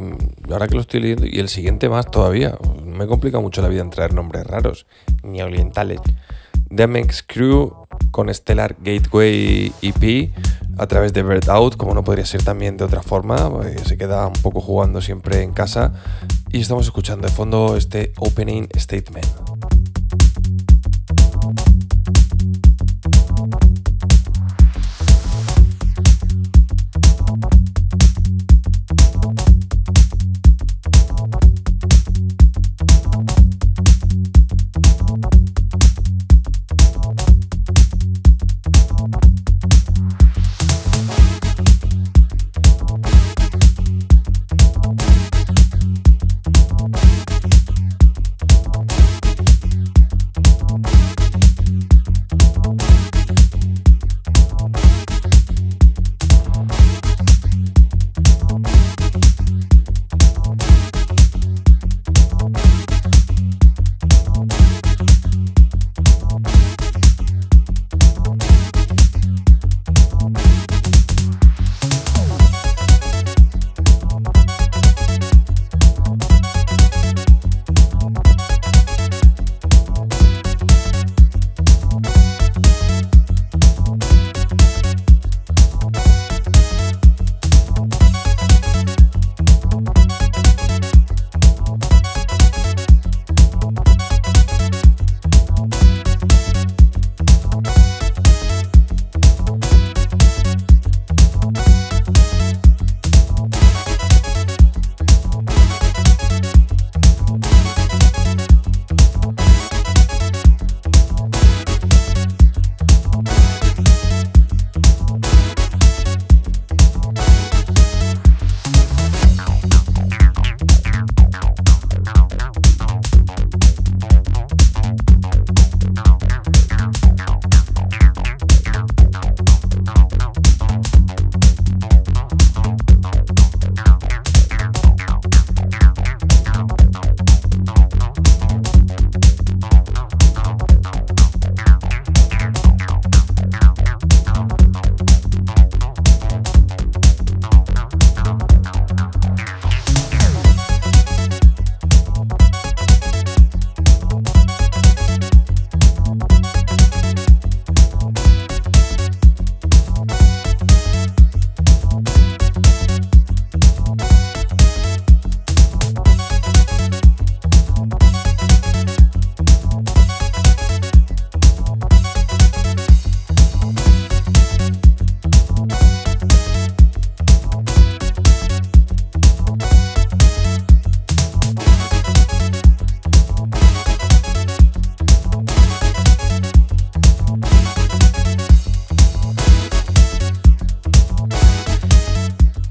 [0.49, 2.55] ahora que lo estoy leyendo, y el siguiente más todavía,
[2.87, 4.87] me complica mucho la vida en traer nombres raros,
[5.25, 5.99] ni orientales.
[6.69, 7.75] Demex Crew
[8.13, 10.31] con Stellar Gateway EP
[10.81, 13.99] a través de Bird Out, como no podría ser también de otra forma, pues se
[13.99, 15.93] queda un poco jugando siempre en casa.
[16.51, 19.80] Y estamos escuchando de fondo este Opening Statement.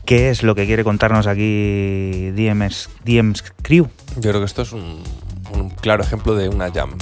[0.09, 3.89] ¿Qué es lo que quiere contarnos aquí DMs, DMs Crew?
[4.15, 5.03] Yo creo que esto es un,
[5.53, 6.97] un claro ejemplo de una jam.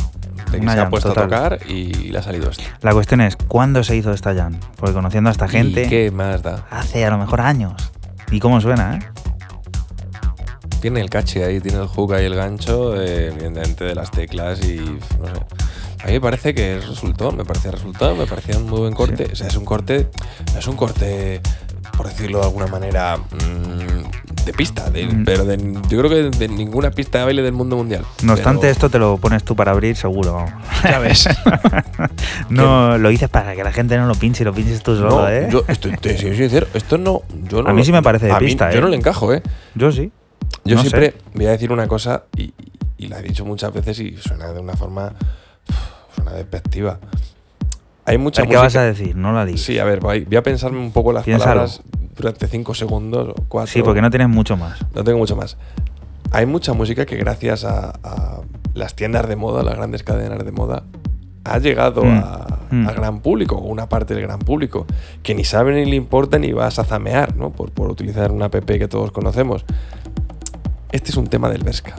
[0.51, 1.23] De que Una se ha puesto total.
[1.23, 2.63] a tocar y le ha salido esto.
[2.81, 4.59] La cuestión es, ¿cuándo se hizo esta jam?
[4.75, 6.65] Porque conociendo a esta gente, ¿Y qué más da?
[6.69, 7.93] hace a lo mejor años.
[8.29, 8.99] ¿Y cómo suena, eh?
[10.81, 14.61] Tiene el caché ahí, tiene el hook ahí, el gancho, eh, evidentemente de las teclas
[14.65, 15.41] y no sé.
[16.03, 19.29] A mí me parece que resultó, me parecía resultado, me parecía un muy buen corte.
[19.31, 20.09] O sea, es un corte,
[20.53, 21.41] no es un corte,
[21.97, 25.23] por decirlo de alguna manera, mm, de pista, de- Mm.
[25.25, 25.57] pero de-
[25.89, 28.05] yo creo que de ninguna pista de baile del mundo mundial.
[28.23, 30.45] No obstante, Pero- esto te lo pones tú para abrir seguro.
[30.83, 31.27] Ya ves.
[32.49, 35.09] no lo dices para que la gente no lo pinche y lo pinches tú solo,
[35.23, 35.47] no, ¿eh?
[35.51, 38.27] yo estoy, te soy sincero, esto no, yo no A mí lo- sí me parece
[38.27, 38.81] de mí- pista, Yo ¿eh?
[38.81, 39.41] no le encajo, ¿eh?
[39.75, 40.11] Yo sí.
[40.63, 40.89] Yo No sé.
[40.89, 42.53] siempre voy a decir una cosa y,
[42.97, 45.13] y la he dicho muchas veces y suena de una forma
[46.15, 46.99] suena despectiva.
[48.07, 48.61] Hay mucha ¿Qué música.
[48.63, 49.15] vas a decir?
[49.15, 49.61] No la digas.
[49.61, 51.51] Sí, a ver, voy, a pensarme un poco las Piénsalo.
[51.51, 51.81] palabras
[52.15, 53.71] durante cinco segundos o cuatro.
[53.71, 54.79] Sí, porque no tienes mucho más.
[54.95, 55.57] No tengo mucho más.
[56.31, 58.39] Hay mucha música que gracias a, a
[58.73, 60.83] las tiendas de moda, las grandes cadenas de moda,
[61.43, 62.87] ha llegado Mm, a- mm.
[62.87, 64.85] al gran público, o una parte del gran público,
[65.21, 67.51] que ni sabe ni le importa ni vas a zamear, ¿no?
[67.51, 69.63] Por, por utilizar una app que todos conocemos.
[70.91, 71.95] Este es un tema del Vesca.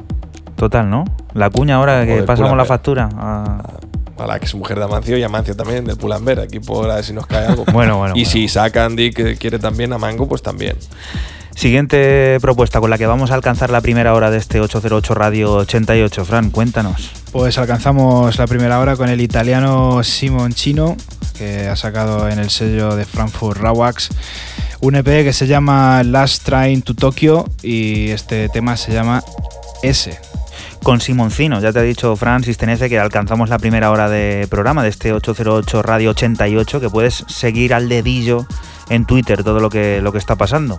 [0.57, 1.05] Total, ¿no?
[1.35, 3.09] La cuña ahora que pasamos la factura.
[3.15, 3.63] a-
[4.19, 6.97] A la que es mujer de Amancio y Amancio también, del Pull&Bear, aquí por a
[6.97, 7.65] ver si nos cae algo.
[7.73, 8.31] Bueno, bueno, Y bueno.
[8.31, 10.77] si saca Andy que quiere también a Mango, pues también.
[11.55, 15.55] Siguiente propuesta con la que vamos a alcanzar la primera hora de este 808 Radio
[15.55, 16.25] 88.
[16.25, 17.11] Fran, cuéntanos.
[17.33, 20.97] Pues alcanzamos la primera hora con el italiano Simon Chino,
[21.37, 24.11] que ha sacado en el sello de Frankfurt Rawax
[24.81, 29.23] un EP que se llama Last Train to Tokyo y este tema se llama
[29.83, 30.19] S.
[30.83, 34.83] Con Simoncino, ya te ha dicho Francis Tenece que alcanzamos la primera hora de programa
[34.83, 38.47] de este 808 Radio 88, que puedes seguir al dedillo
[38.89, 40.79] en Twitter todo lo que, lo que está pasando.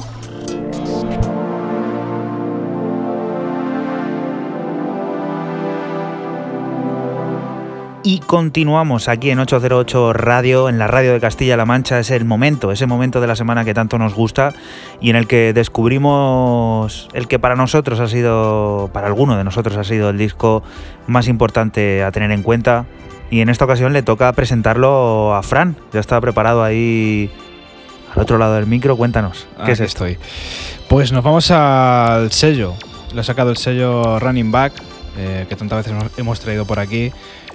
[8.03, 11.99] Y continuamos aquí en 808 Radio, en la radio de Castilla-La Mancha.
[11.99, 14.53] Es el momento, ese momento de la semana que tanto nos gusta
[14.99, 19.77] y en el que descubrimos el que para nosotros ha sido, para alguno de nosotros
[19.77, 20.63] ha sido el disco
[21.05, 22.87] más importante a tener en cuenta.
[23.29, 25.75] Y en esta ocasión le toca presentarlo a Fran.
[25.93, 27.29] Ya está preparado ahí
[28.15, 28.97] al otro lado del micro.
[28.97, 30.07] Cuéntanos, ¿qué es esto?
[30.07, 30.17] estoy?
[30.89, 32.73] Pues nos vamos al sello.
[33.13, 34.73] Le he sacado el sello Running Back,
[35.17, 37.11] eh, que tantas veces hemos traído por aquí.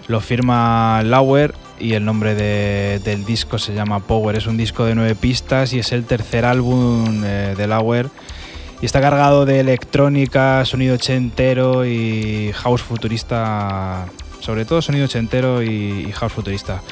[0.09, 4.37] Lo firma Lauer y el nombre de- del disco se llama Power.
[4.37, 8.09] Es un disco de nueve pistas y es el tercer álbum eh, de Lauer.
[8.81, 14.07] Y está cargado de electrónica, sonido ochentero y house futurista.
[14.41, 16.83] Sobre todo sonido ochentero y, house futurista.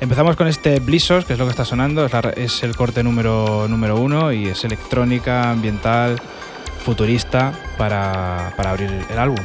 [0.00, 2.06] Empezamos con este Blissos, que es lo que está sonando.
[2.36, 6.20] Es el corte número, número uno y es electrónica, ambiental,
[6.84, 9.38] futurista para, para abrir el álbum.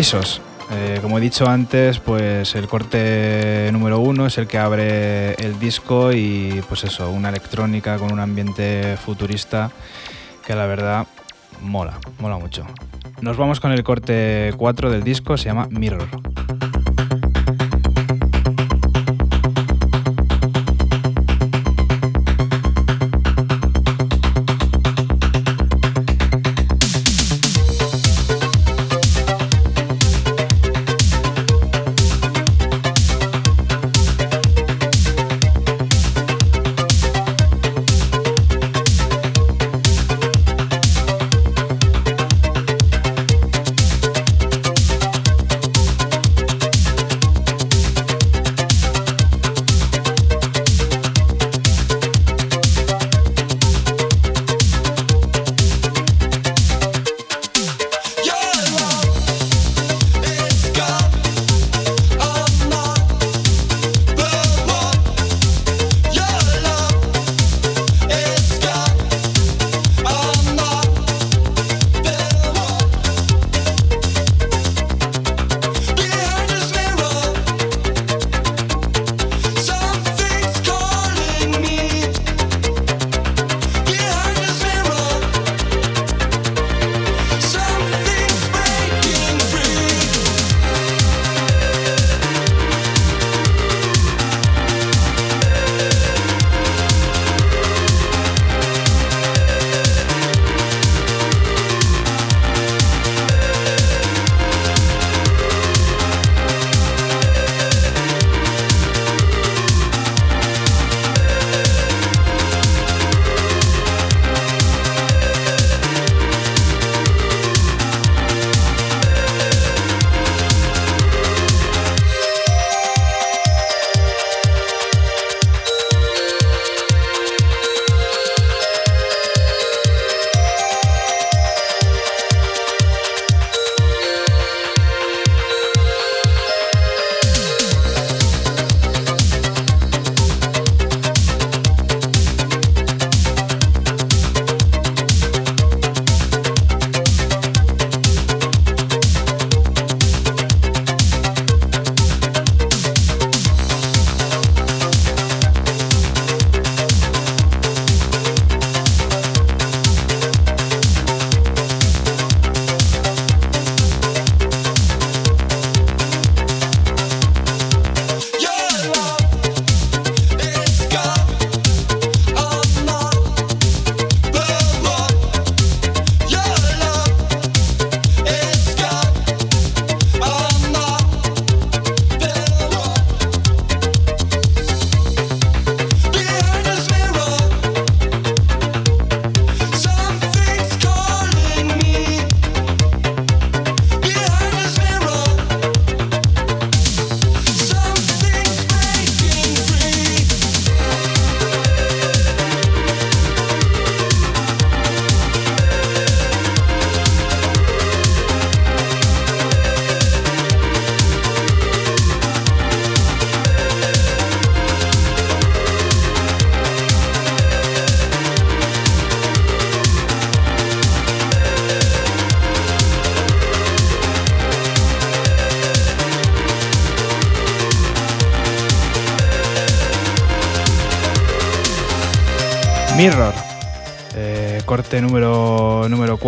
[0.00, 5.58] Eh, como he dicho antes, pues el corte número uno es el que abre el
[5.58, 9.70] disco y pues eso, una electrónica con un ambiente futurista
[10.46, 11.06] que la verdad
[11.60, 12.64] mola, mola mucho.
[13.20, 15.68] Nos vamos con el corte 4 del disco, se llama.
[15.70, 16.08] Mirror.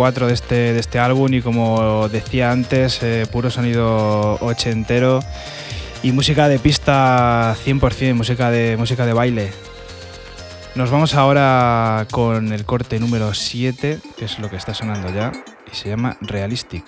[0.03, 5.21] 4 de este, de este álbum y como decía antes, eh, puro sonido ochentero
[6.03, 9.53] y música de pista 100%, música de, música de baile.
[10.75, 15.31] Nos vamos ahora con el corte número 7, que es lo que está sonando ya,
[15.71, 16.83] y se llama Realistic.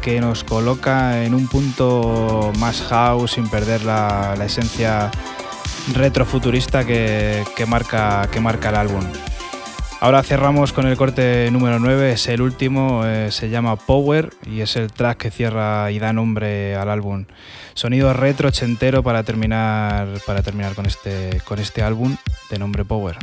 [0.00, 5.10] que nos coloca en un punto más house sin perder la, esencia
[5.92, 9.04] retrofuturista que, marca, el álbum.
[10.00, 14.62] Ahora cerramos con el corte número 9, es el último, eh, se llama Power y
[14.62, 17.26] es el track que cierra y da nombre al álbum.
[17.74, 20.08] Sonido retro ochentero para terminar,
[20.86, 22.16] este, con este álbum
[22.50, 23.18] de nombre Power.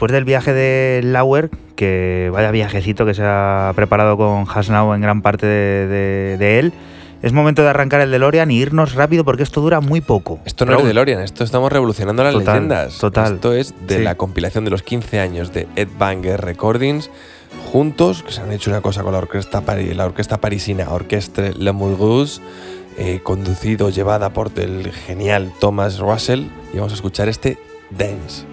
[0.00, 5.02] Después del viaje de Lauer, que vaya viajecito que se ha preparado con Hasnau en
[5.02, 6.72] gran parte de, de él,
[7.20, 10.40] es momento de arrancar el DeLorean y irnos rápido porque esto dura muy poco.
[10.46, 12.96] Esto no es DeLorean, esto estamos revolucionando las Total, leyendas.
[12.96, 13.34] total.
[13.34, 14.02] Esto es de Sí.
[14.02, 17.10] la compilación de los 15 años de Ed Banger Recordings,
[17.70, 19.62] juntos, que se han hecho una cosa con la orquesta,
[19.94, 22.40] la orquesta parisina Orchestre Le Mulhouse,
[22.96, 27.58] eh, conducido, llevada por el genial Thomas Russell, y vamos a escuchar este
[27.90, 28.49] Dance.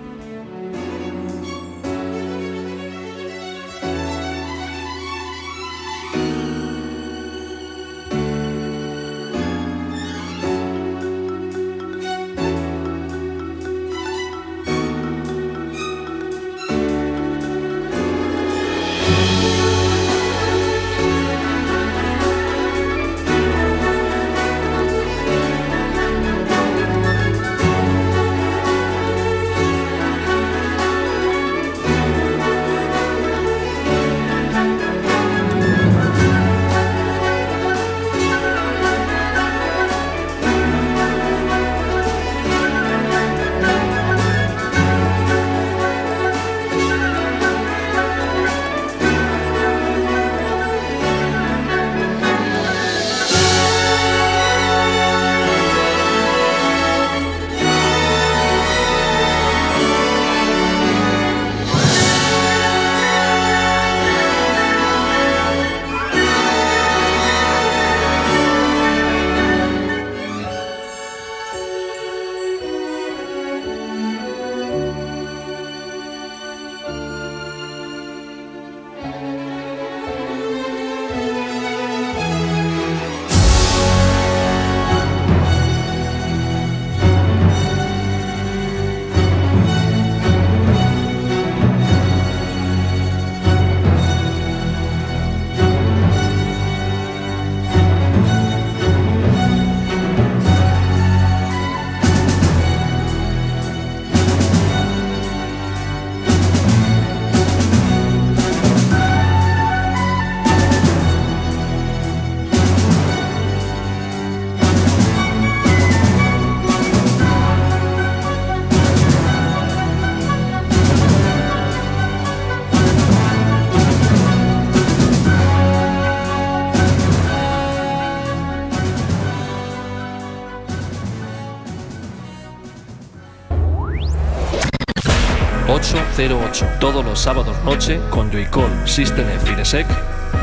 [136.57, 136.79] ...808...
[136.79, 139.85] Todos los sábados noche con Joycall, System F.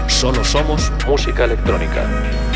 [0.07, 2.54] Solo somos música electrónica.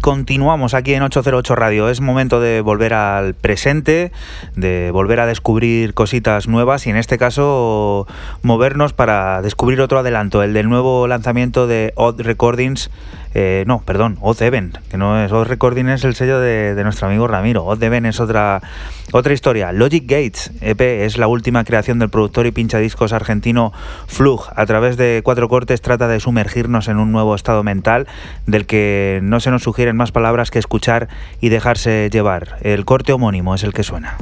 [0.00, 1.88] Continuamos aquí en 808 Radio.
[1.88, 4.12] Es momento de volver al presente,
[4.56, 8.06] de volver a descubrir cositas nuevas y en este caso
[8.42, 12.90] movernos para descubrir otro adelanto, el del nuevo lanzamiento de Odd Recordings.
[13.32, 16.84] Eh, no, perdón, Odd Event, que no es Odd Recordings, es el sello de, de
[16.84, 17.64] nuestro amigo Ramiro.
[17.64, 18.60] Odd Event es otra,
[19.12, 19.72] otra historia.
[19.72, 23.72] Logic Gates EP es la última creación del productor y pinchadiscos argentino
[24.08, 24.46] Flug.
[24.56, 28.08] A través de cuatro cortes trata de sumergirnos en un nuevo estado mental
[28.46, 31.08] del que no se nos sugieren más palabras que escuchar
[31.40, 32.58] y dejarse llevar.
[32.62, 34.16] El corte homónimo es el que suena.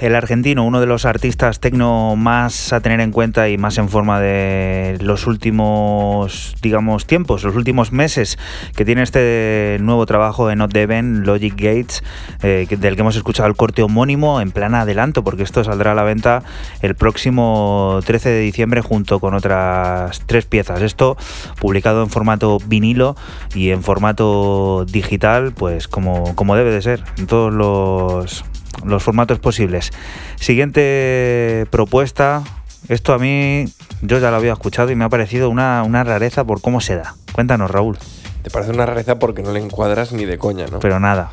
[0.00, 3.88] El argentino, uno de los artistas tecno más a tener en cuenta y más en
[3.88, 8.38] forma de los últimos, digamos, tiempos, los últimos meses,
[8.76, 12.02] que tiene este nuevo trabajo en Not Logic Gates,
[12.42, 15.94] eh, del que hemos escuchado el corte homónimo en plan adelanto, porque esto saldrá a
[15.94, 16.42] la venta
[16.82, 20.82] el próximo 13 de diciembre junto con otras tres piezas.
[20.82, 21.16] Esto
[21.60, 23.16] publicado en formato vinilo
[23.54, 28.44] y en formato digital, pues como, como debe de ser, en todos los
[28.84, 29.90] los formatos posibles.
[30.36, 32.42] Siguiente propuesta.
[32.88, 33.66] Esto a mí,
[34.02, 37.14] yo ya lo había escuchado y me ha parecido una, rareza por cómo se da.
[37.32, 37.98] Cuéntanos, Raúl.
[38.42, 40.78] Te parece una rareza porque no le encuadras ni de coña, ¿no?
[40.78, 41.32] Pero nada.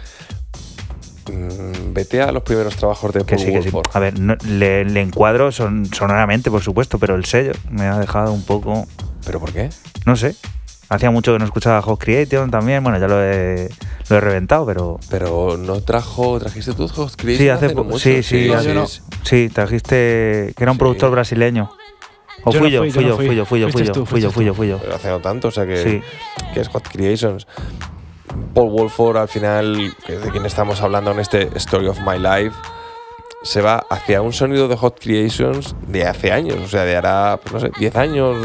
[1.31, 3.35] Mm, vete a los primeros trabajos de que
[3.71, 8.33] Paul A ver, le, encuadro son, sonoramente, por supuesto, pero el sello me ha dejado
[8.33, 8.87] un poco...
[9.25, 9.69] ¿Pero por qué?
[10.05, 10.35] No sé.
[10.89, 13.69] Hacía mucho que no escuchaba Hot Creation también, bueno, ya lo he,
[14.09, 14.99] lo he reventado, pero...
[15.09, 17.99] Pero no trajo, trajiste tú Hot Creation Sí, hace, mucho?
[17.99, 21.71] sí, sí, sí, sí, trajiste, que era un productor brasileño.
[22.43, 24.53] O fui, yo, fui, yo, fui yo, fui yo, fui yo, fui yo, fui yo,
[24.53, 24.77] fui yo.
[24.77, 26.03] Pero hace no tanto, o sea que,
[26.53, 27.47] que es Hot Creations.
[28.53, 32.19] Paul Wolford, al final, que es de quien estamos hablando en este Story of My
[32.19, 32.55] Life,
[33.45, 37.39] se va hacia un sonido de Hot Creations de hace años, o sea, de hará,
[37.41, 38.35] pues no sé, 10 años,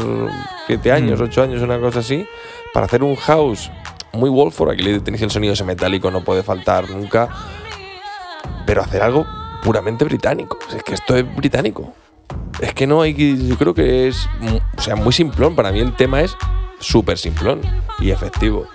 [0.67, 1.43] 7 años, 8 mm.
[1.43, 2.23] años, una cosa así,
[2.71, 3.71] para hacer un house
[4.13, 7.29] muy Wolford, aquí le tenéis el sonido ese metálico, no puede faltar nunca,
[8.67, 9.25] pero hacer algo
[9.63, 11.93] puramente británico, es que esto es británico.
[12.61, 14.27] Es que no hay que, yo creo que es,
[14.77, 16.37] o sea, muy simplón, para mí el tema es
[16.79, 17.61] súper simplón
[17.97, 18.67] y efectivo.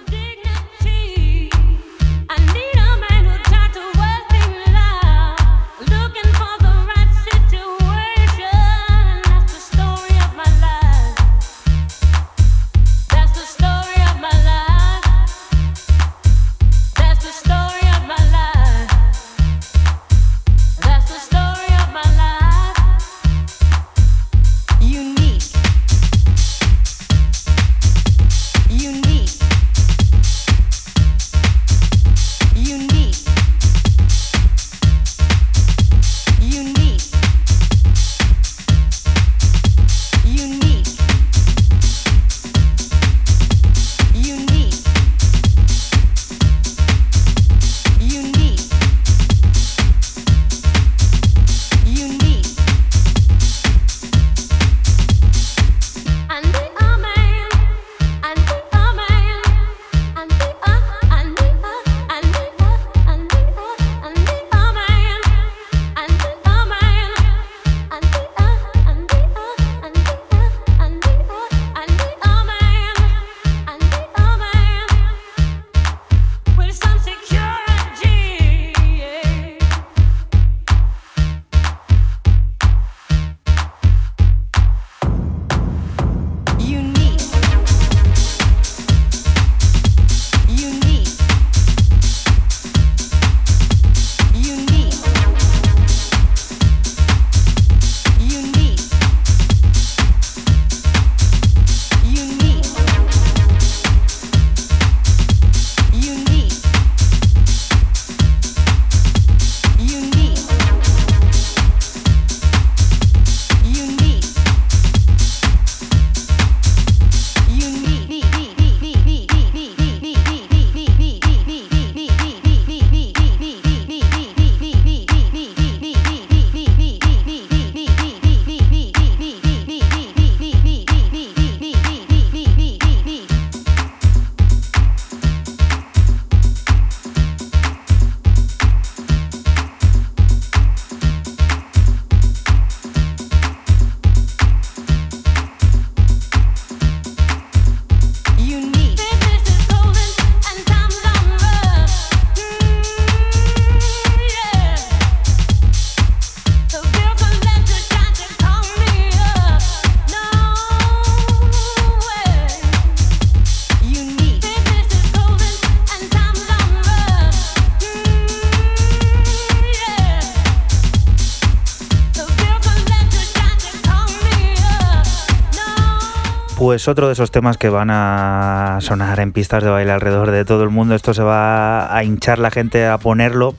[176.67, 180.45] Pues otro de esos temas que van a sonar en pistas de baile alrededor de
[180.45, 180.97] todo el mundo.
[180.97, 183.55] Esto se va a hinchar la gente a ponerlo,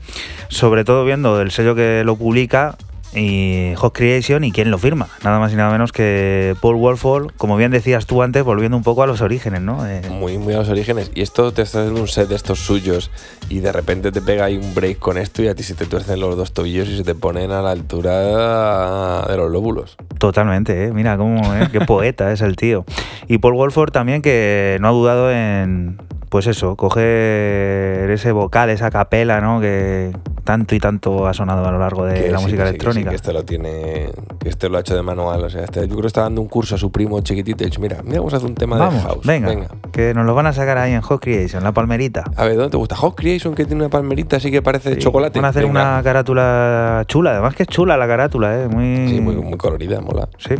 [0.49, 2.75] sobre todo viendo el sello que lo publica,
[3.13, 5.07] y Hot Creation y quién lo firma.
[5.23, 8.83] Nada más y nada menos que Paul Wolford, como bien decías tú antes, volviendo un
[8.83, 9.87] poco a los orígenes, ¿no?
[9.87, 11.11] Eh, Muy, muy a los orígenes.
[11.15, 13.11] Y esto te estás un set de estos suyos
[13.49, 15.85] y de repente te pega ahí un break con esto y a ti se te
[15.85, 19.95] tuercen los dos tobillos y se te ponen a la altura de los lóbulos.
[20.17, 20.91] Totalmente, ¿eh?
[20.93, 21.69] mira cómo, ¿eh?
[21.71, 22.85] qué poeta es el tío.
[23.27, 25.97] Y Paul Wolford también que no ha dudado en,
[26.29, 29.59] pues eso, coger ese vocal, esa capela, ¿no?
[29.61, 30.11] Que
[30.47, 32.77] tanto y tanto ha sonado a lo largo de Que la sí, música que sí,
[32.77, 33.09] que sí, electrónica.
[33.09, 34.09] que este lo tiene,
[34.39, 35.43] que este lo ha hecho de manual.
[35.43, 37.65] O sea, este, yo creo que está dando un curso a su primo chiquitito y
[37.65, 39.25] ha dicho, mira, mira, vamos a hacer un tema Vamos, de house.
[39.27, 42.23] venga, que nos lo van a sacar ahí en Hot Creation, la palmerita.
[42.37, 42.95] A ver, ¿dónde te gusta?
[42.95, 45.37] Hot Creation, que tiene una palmerita así que parece de chocolate.
[45.37, 45.81] Van a hacer Venga.
[45.95, 48.67] una carátula chula, además que es chula la carátula, ¿eh?
[48.69, 50.29] Muy, Sí, muy, muy colorida, mola.
[50.37, 50.55] Sí.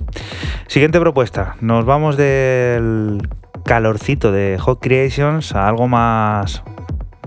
[0.68, 1.56] Siguiente propuesta.
[1.62, 3.26] Nos vamos del
[3.64, 6.62] calorcito de Hot Creations a algo más,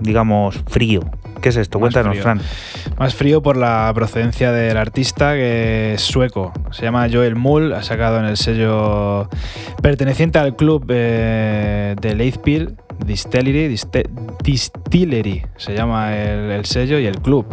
[0.01, 1.01] digamos, frío.
[1.41, 1.79] ¿Qué es esto?
[1.79, 2.23] Más Cuéntanos, frío.
[2.23, 2.41] Fran.
[2.99, 6.53] Más frío por la procedencia del artista, que es sueco.
[6.71, 9.27] Se llama Joel Mull, ha sacado en el sello
[9.81, 14.09] perteneciente al club eh, de Leithpil, Distillery, Diste-
[14.43, 17.45] Distillery, se llama el, el sello y el club.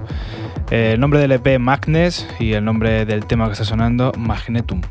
[0.70, 4.82] Eh, el nombre del EP Magnes y el nombre del tema que está sonando Magnetum.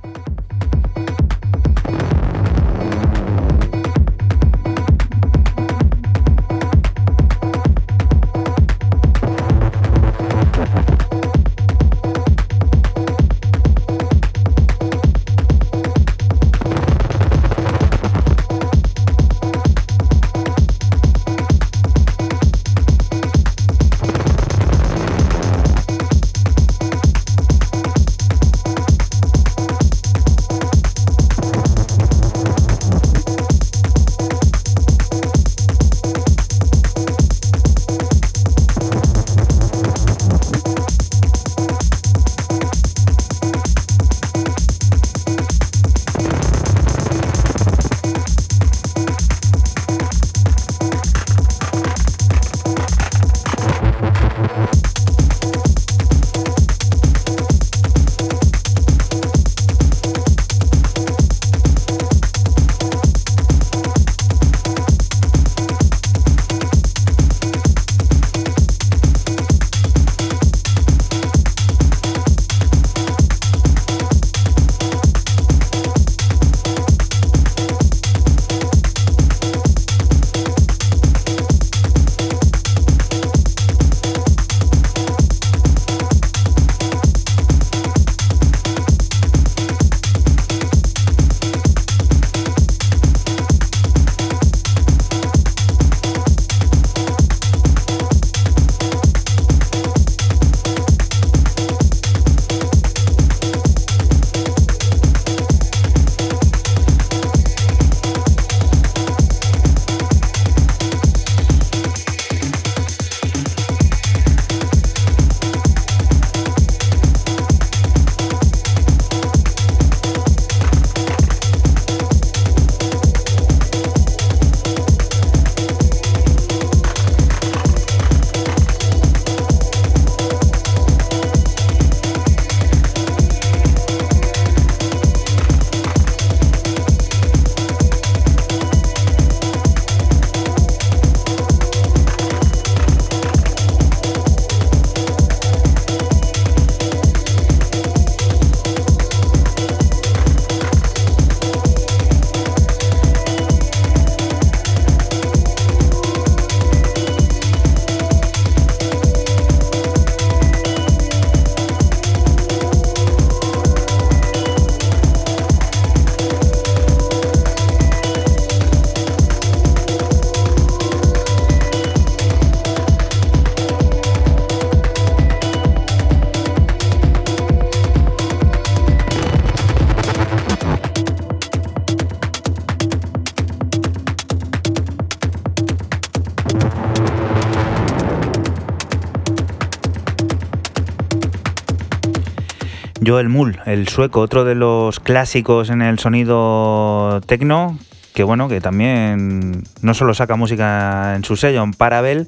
[193.07, 197.79] Joel Mull, el sueco, otro de los clásicos en el sonido tecno,
[198.13, 202.27] que bueno, que también no solo saca música en su sello, en Parabel,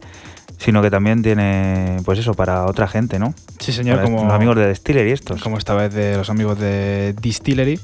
[0.58, 3.34] sino que también tiene, pues eso, para otra gente, ¿no?
[3.60, 5.42] Sí, señor, Para como, los amigos de Distillery estos.
[5.42, 7.80] como esta vez de los amigos de Distillery.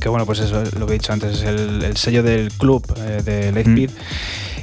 [0.00, 2.84] Que bueno, pues eso, lo que he dicho antes, es el, el sello del club
[2.98, 3.90] eh, de Leithpid.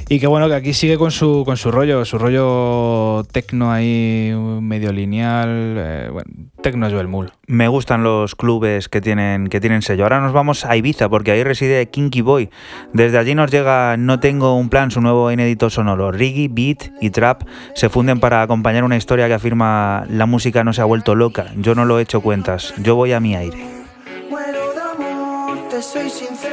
[0.08, 4.32] Y que bueno, que aquí sigue con su, con su rollo, su rollo tecno ahí
[4.60, 5.76] medio lineal.
[5.78, 6.30] eh, bueno,
[6.62, 7.32] tecno es Belmul.
[7.46, 10.04] Me gustan los clubes que tienen, que tienen sello.
[10.04, 12.50] Ahora nos vamos a Ibiza porque ahí reside Kinky Boy.
[12.92, 16.12] Desde allí nos llega No Tengo un Plan, su nuevo inédito sonoro.
[16.12, 17.42] Reggae, beat y trap
[17.74, 21.46] se funden para acompañar una historia que afirma la música no se ha vuelto loca.
[21.56, 22.74] Yo no lo he hecho cuentas.
[22.78, 23.58] Yo voy a mi aire.
[23.58, 26.51] De amor, te soy sincero,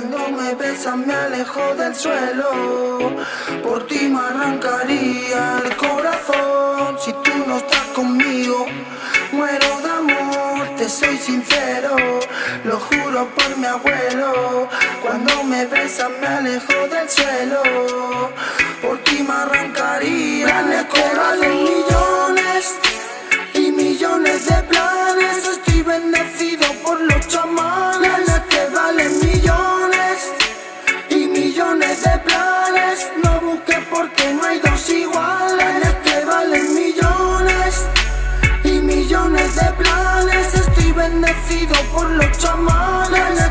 [0.00, 3.16] Cuando me besas me alejo del suelo,
[3.64, 8.66] por ti me arrancaría el corazón si tú no estás conmigo.
[9.32, 11.96] Muero de amor, te soy sincero,
[12.62, 14.68] lo juro por mi abuelo.
[15.02, 17.62] Cuando me besas me alejo del suelo,
[18.80, 22.27] por ti me arrancaría el corazón.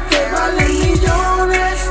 [0.10, 1.90] Que valen millones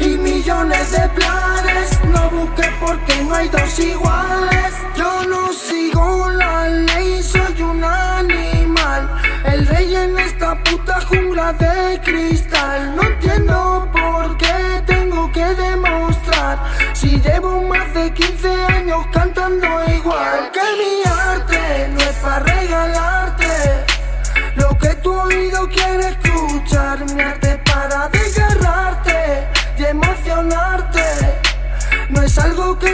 [0.00, 2.04] y millones de planes.
[2.12, 4.74] No busques porque no hay dos iguales.
[4.94, 9.10] Yo no sigo la ley, soy un animal.
[9.44, 12.94] El rey en esta puta jungla de cristal.
[12.96, 16.58] No entiendo por qué tengo que demostrar.
[16.92, 20.50] Si llevo más de 15 años cantando igual.
[20.52, 21.07] Que mi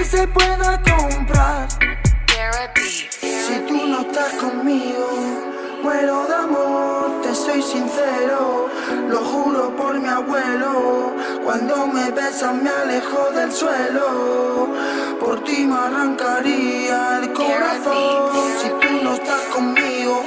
[0.02, 1.68] se comprar.
[3.20, 5.08] Si tú no estás conmigo,
[5.82, 8.68] muero de amor, te soy sincero,
[9.08, 11.12] lo juro por mi abuelo.
[11.44, 14.68] Cuando me besas me alejo del suelo,
[15.20, 18.32] por ti me arrancaría el corazón.
[18.60, 20.24] Si tú no estás conmigo,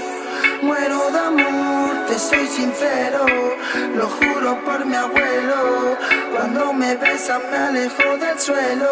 [0.62, 3.26] muero de amor, te soy sincero,
[3.96, 5.27] lo juro por mi abuelo.
[6.50, 8.90] Cuando me besas me alejo del suelo,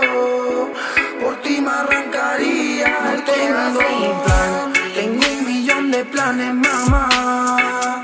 [1.22, 8.03] por ti me arrancaría el tengo un plan, tengo un millón de planes, mamá.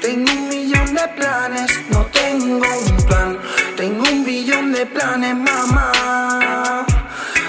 [0.00, 3.38] Tengo un millón de planes, no tengo un plan.
[3.76, 6.84] Tengo un billón de planes, mamá.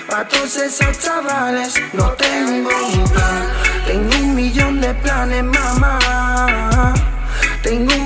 [0.07, 3.47] Pa' todos esos chavales, no tengo un plan.
[3.87, 6.93] Tengo un millón de planes, mamá.
[7.63, 8.02] Tengo un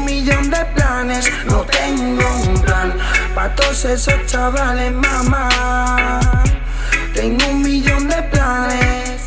[0.50, 2.94] de planes, no tengo un plan.
[3.36, 6.20] Pa' todos esos chavales, mamá.
[7.14, 9.22] Tengo un millón de planes.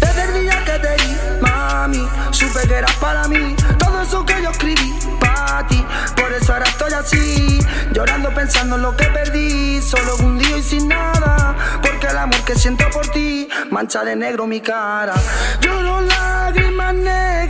[0.00, 3.54] Desde el día que te di, mami, supe que eras para mí.
[3.78, 5.84] Todo eso que yo escribí, para ti.
[6.16, 7.58] Por eso ahora estoy así,
[7.92, 9.80] llorando pensando en lo que perdí.
[9.82, 14.16] Solo un día y sin nada, porque el amor que siento por ti mancha de
[14.16, 15.14] negro mi cara.
[15.60, 17.47] Lloro lágrimas negras,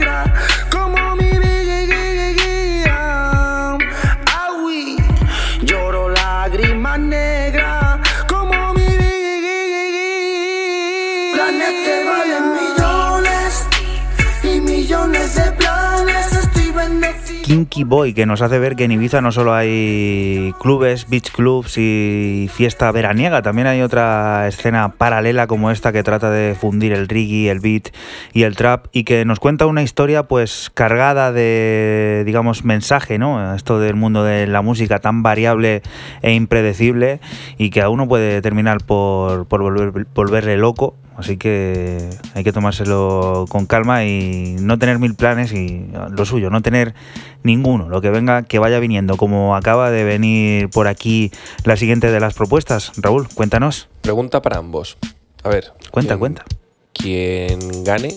[17.48, 21.78] Kinky Boy, que nos hace ver que en Ibiza no solo hay clubes, beach clubs
[21.78, 27.08] y fiesta veraniega, también hay otra escena paralela como esta que trata de fundir el
[27.08, 27.88] reggae, el beat
[28.34, 33.54] y el trap y que nos cuenta una historia pues cargada de, digamos, mensaje, ¿no?
[33.54, 35.80] Esto del mundo de la música tan variable
[36.20, 37.18] e impredecible
[37.56, 40.96] y que a uno puede terminar por, por volver- volverle loco.
[41.18, 46.48] Así que hay que tomárselo con calma y no tener mil planes y lo suyo,
[46.48, 46.94] no tener
[47.42, 47.88] ninguno.
[47.88, 51.32] Lo que venga, que vaya viniendo, como acaba de venir por aquí
[51.64, 52.92] la siguiente de las propuestas.
[52.96, 53.88] Raúl, cuéntanos.
[54.00, 54.96] Pregunta para ambos.
[55.42, 55.72] A ver.
[55.90, 56.44] Cuenta, quien- cuenta.
[56.92, 58.14] Quien gane,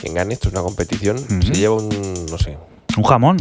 [0.00, 1.88] quien gane, esto es una competición, se lleva un,
[2.30, 2.56] no sé,
[2.96, 3.36] Un jamón.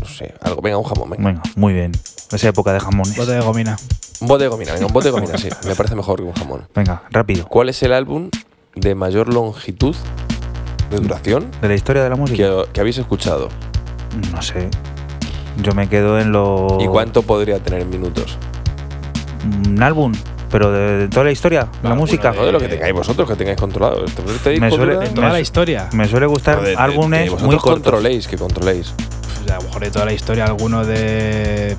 [0.00, 0.60] no sé, algo.
[0.62, 1.24] Venga, un jamón, venga.
[1.26, 1.92] Venga, muy bien.
[2.32, 3.16] Esa época de jamones.
[3.16, 3.76] Bote de gomina.
[4.20, 5.48] Un bote de gomina, venga, un bote de gomina, sí.
[5.66, 6.66] Me parece mejor que un jamón.
[6.74, 7.46] Venga, rápido.
[7.46, 8.30] ¿Cuál es el álbum
[8.74, 9.94] de mayor longitud
[10.90, 12.42] de duración De la historia de la música.
[12.42, 13.48] que, que habéis escuchado?
[14.32, 14.68] No sé.
[15.62, 16.78] Yo me quedo en lo.
[16.80, 18.36] ¿Y cuánto podría tener en minutos?
[19.68, 20.12] Un álbum.
[20.50, 22.30] Pero de, de toda la historia, de la música.
[22.30, 24.04] de- No de lo que tengáis vosotros, que tengáis controlado.
[24.04, 25.88] Este- este Me suele- De toda Me- la historia.
[25.92, 27.72] Me suele gustar No, de- de- álbumes que vosotros muy cortos.
[27.82, 28.94] controléis, que controléis.
[28.96, 31.76] Pues a lo mejor de toda la historia, alguno de.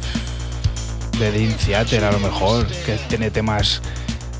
[1.20, 3.82] De Dean Theater, a lo mejor, que tiene temas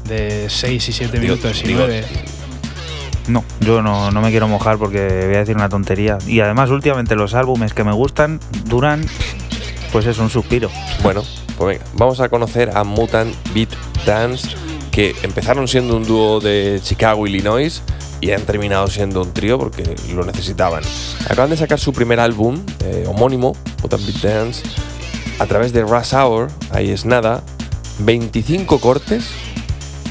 [0.06, 2.06] de 6 y 7 Digo- minutos y digo- 9.
[3.28, 6.18] No, yo no, no me quiero mojar porque voy a decir una tontería.
[6.28, 9.06] Y además, últimamente los álbumes que me gustan duran
[9.92, 10.70] pues es un suspiro.
[11.04, 11.24] Bueno,
[11.58, 13.70] pues venga, vamos a conocer a Mutant Beat
[14.06, 14.50] Dance,
[14.92, 17.82] que empezaron siendo un dúo de Chicago, Illinois,
[18.22, 20.84] y han terminado siendo un trío porque lo necesitaban.
[21.30, 24.64] Acaban de sacar su primer álbum eh, homónimo, Mutant Beat Dance,
[25.40, 27.44] a través de Rush Hour, ahí es nada,
[28.00, 29.26] 25 cortes,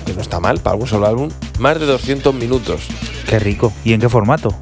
[0.04, 2.82] que no está mal para un solo álbum, más de 200 minutos.
[3.28, 3.72] Qué rico.
[3.84, 4.54] ¿Y en qué formato?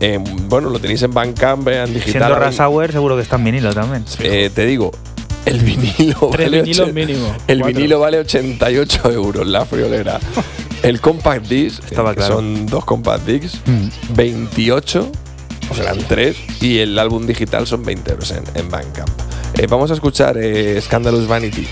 [0.00, 0.18] Eh,
[0.48, 2.28] bueno, lo tenéis en Bandcamp, en digital.
[2.28, 4.04] Siendo Rush Hour, seguro que está en vinilo también.
[4.20, 4.90] Eh, te digo,
[5.44, 7.34] el vinilo Tres vale vinilos mínimo.
[7.46, 7.76] El Cuatro.
[7.76, 10.18] vinilo vale 88 euros, la friolera.
[10.82, 12.34] El compact disc, Estaba eh, que claro.
[12.36, 13.88] son dos compact discs, Mm.
[14.14, 15.10] 28,
[15.70, 19.08] o serán tres, y el álbum digital son 20 euros en, en Bandcamp.
[19.58, 21.66] Eh, vamos a escuchar eh, Scandalous Vanity.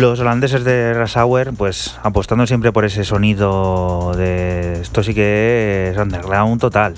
[0.00, 5.96] Los holandeses de Rasauer, pues apostando siempre por ese sonido de esto sí que es
[5.98, 6.94] underground total.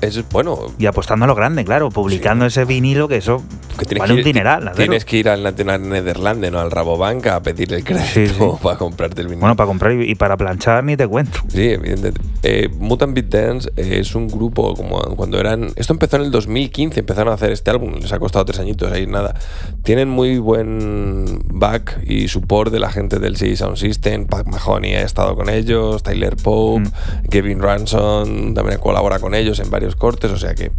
[0.00, 0.58] Es bueno.
[0.78, 3.42] Y apostando a lo grande, claro, publicando ese vinilo que eso
[3.78, 4.62] Que vale que un ir- dineral.
[4.68, 4.76] hacerlo.
[4.76, 8.34] Tienes que ir al Nederlande, no al Rabobank, a pedir el crédito Sí, sí.
[8.62, 9.40] para comprarte el vinilo.
[9.40, 11.40] Bueno, para comprar y y para planchar ni te cuento.
[11.48, 12.20] Sí, evidentemente.
[12.42, 15.72] Eh, Mutant Beat Dance eh, es un grupo como cuando eran.
[15.76, 18.90] Esto empezó en el 2015, empezaron a hacer este álbum, les ha costado tres añitos
[18.90, 19.34] ahí, nada.
[19.82, 24.26] Tienen muy buen back y support de la gente del CD Sound System.
[24.26, 27.28] Pat Mahoney ha estado con ellos, Tyler Pope, Mm.
[27.30, 30.70] Kevin Ransom también colabora con ellos en varios cortes, o sea que,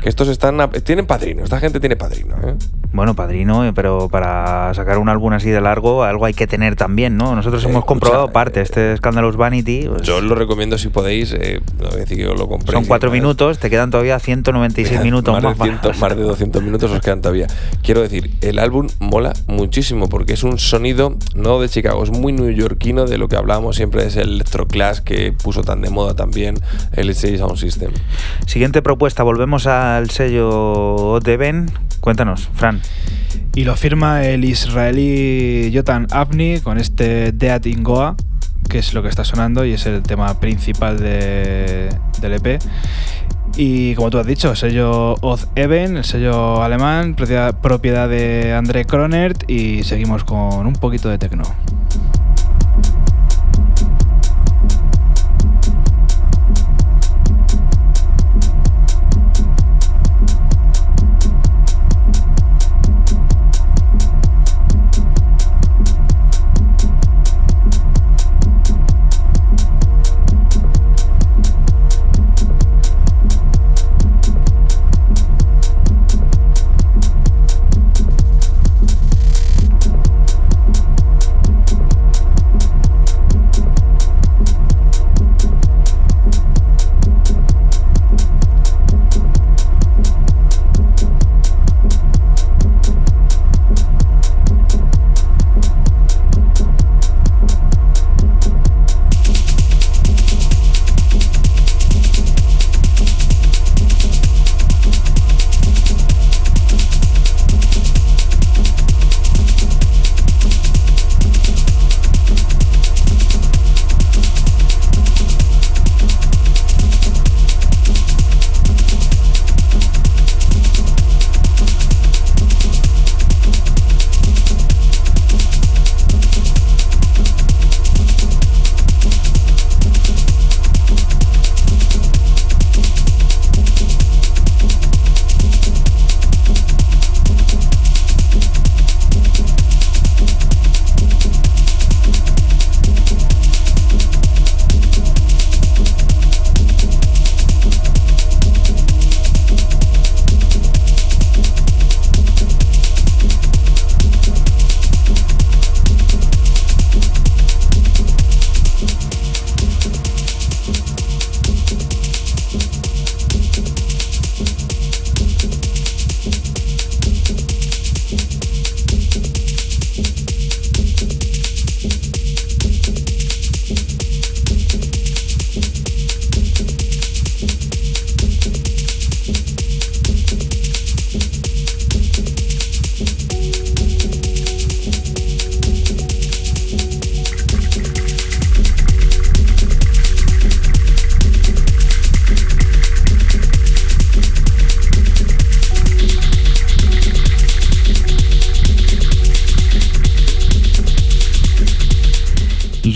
[0.00, 0.60] que estos están.
[0.60, 2.54] a- tienen padrino, esta gente tiene padrino, ¿eh?
[2.92, 6.74] Bueno, padrino, eh, pero para sacar un álbum así de largo, algo hay que tener
[6.76, 7.34] también, ¿no?
[7.34, 9.86] Nosotros Eh, hemos comprobado escucha, parte, eh, este Scandalous Vanity.
[9.88, 11.07] pues, Yo lo recomiendo si podéis.
[11.12, 12.72] Eh, no voy a decir que os lo compréis.
[12.72, 15.58] son cuatro minutos, te quedan todavía 196 minutos más, más.
[15.58, 17.46] de 100 para- más de 200 minutos os quedan todavía.
[17.82, 22.32] Quiero decir, el álbum mola muchísimo porque es un sonido no de Chicago, es muy
[22.32, 26.54] neoyorquino de lo que hablábamos siempre, es el electroclash que puso tan de moda también
[26.92, 27.90] el LCD Sound System.
[28.46, 31.70] Siguiente propuesta, volvemos al sello de Ben.
[32.00, 32.80] Cuéntanos, Fran.
[33.54, 38.14] Y lo firma el israelí Jotan Avni con este Dead in Goa,
[38.68, 41.88] que es lo que está sonando y es el tema principal de-
[42.20, 42.58] del EP.
[43.56, 47.54] Y como tú has dicho, sello Oz Even, el sello alemán, propiedad,
[48.08, 51.42] de André Kronert y seguimos con un poquito de tecno.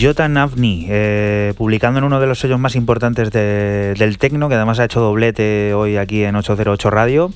[0.03, 4.57] Jotan Avni, eh, publicando en uno de los sellos más importantes de- del tecno, que
[4.57, 7.31] además ha hecho doblete hoy aquí en 808 Radio.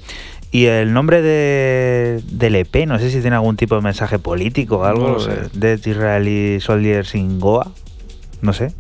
[0.51, 4.79] Y el nombre de, del EP, no sé si tiene algún tipo de mensaje político
[4.79, 5.09] o algo.
[5.13, 5.31] No sé.
[5.33, 7.71] eh, Dead Israeli Soldiers in Goa.
[8.41, 8.73] No sé.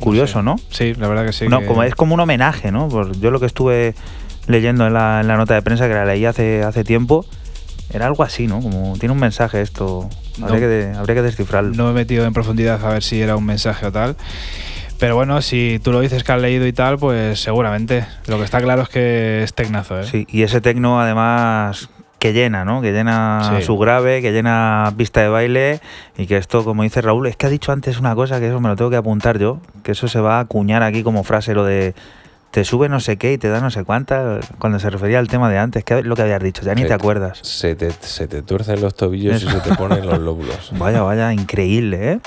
[0.00, 0.56] Curioso, ¿no?
[0.70, 1.48] Sí, la verdad que sí.
[1.48, 2.88] no, que- como es como un homenaje, ¿no?
[2.88, 3.94] Por- yo lo que estuve
[4.46, 7.26] leyendo en la, en la nota de prensa, que la leí hace, hace tiempo,
[7.92, 8.60] era algo así, ¿no?
[8.60, 10.08] Como tiene un mensaje esto.
[10.42, 10.92] Habría, No.
[10.92, 11.74] que, habría que descifrarlo.
[11.74, 14.16] No me he metido en profundidad a ver si era un mensaje o tal.
[14.98, 18.04] Pero bueno, si tú lo dices que has leído y tal, pues seguramente.
[18.26, 20.04] Lo que está claro es que es tecnazo, ¿eh?
[20.04, 21.88] Sí, y ese tecno además
[22.18, 22.82] que llena, ¿no?
[22.82, 23.62] Que llena Sí.
[23.64, 25.80] su grave, que llena pista de baile
[26.16, 28.58] y que esto, como dice Raúl, es que ha dicho antes una cosa que eso
[28.60, 31.54] me lo tengo que apuntar yo, que eso se va a acuñar aquí como frase,
[31.54, 31.94] lo de
[32.50, 35.28] te sube no sé qué y te da no sé cuánta, cuando se refería al
[35.28, 37.38] tema de antes, que lo que habías dicho, ya ni te acuerdas.
[37.42, 40.72] Se te, se te tuercen los tobillos y se te ponen los lóbulos.
[40.78, 42.20] Vaya, vaya, increíble, ¿eh?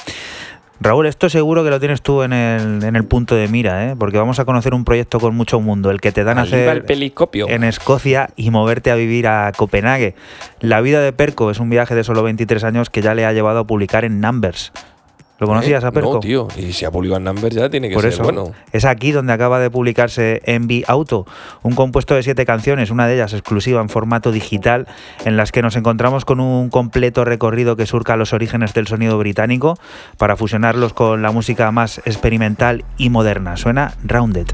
[0.84, 3.96] Raúl, esto seguro que lo tienes tú en el, en el punto de mira, ¿eh?
[3.96, 6.68] Porque vamos a conocer un proyecto con mucho mundo, el que te dan a hacer
[6.70, 7.48] el peliscopio.
[7.48, 10.16] en Escocia y moverte a vivir a Copenhague.
[10.60, 13.32] La vida de Perco es un viaje de solo 23 años que ya le ha
[13.32, 14.72] llevado a publicar en Numbers.
[15.42, 15.88] ¿Lo conocías ¿Eh?
[15.88, 16.14] a Perco?
[16.14, 16.48] No, tío.
[16.56, 18.52] Y si ha publicado en Number ya tiene que Por ser eso bueno.
[18.72, 21.26] es aquí donde acaba de publicarse Envy Auto,
[21.64, 24.88] un compuesto de siete canciones, una de ellas exclusiva en formato digital,
[25.26, 29.18] en las que nos encontramos con un completo recorrido que surca los orígenes del sonido
[29.18, 29.80] británico
[30.18, 33.58] para fusionarlos con la música más experimental y moderna.
[33.58, 34.46] Suena Rounded.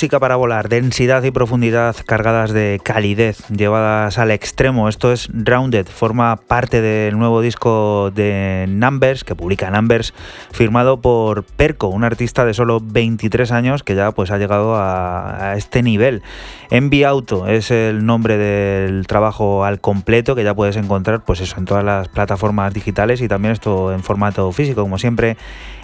[0.00, 4.88] Música para volar, densidad y profundidad cargadas de calidez, llevadas al extremo.
[4.88, 10.14] Esto es Rounded, forma parte del nuevo disco de Numbers, que publica Numbers,
[10.52, 15.52] firmado por Perco, un artista de solo 23 años que ya pues ha llegado a,
[15.58, 16.22] este nivel.
[16.70, 21.58] Envy Auto es el nombre del trabajo al completo que ya puedes encontrar pues eso
[21.58, 25.36] en todas las plataformas digitales y también esto en formato físico, como siempre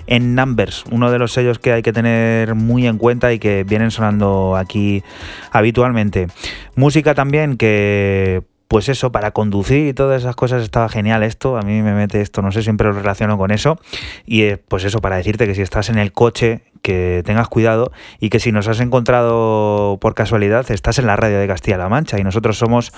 [0.06, 3.64] en Numbers, uno de los sellos que hay que tener muy en cuenta y que
[3.64, 5.02] vienen sonando aquí
[5.50, 6.28] habitualmente.
[6.74, 11.56] Música también que pues eso, para conducir y todas esas cosas estaba genial esto.
[11.56, 13.78] A mí me mete esto, no sé, siempre lo relaciono con eso.
[14.26, 17.90] Y pues eso, para decirte que si estás en el coche, que tengas cuidado
[18.20, 22.16] y que si nos has encontrado por casualidad, estás en la radio de Castilla-La Mancha
[22.20, 22.92] y nosotros somos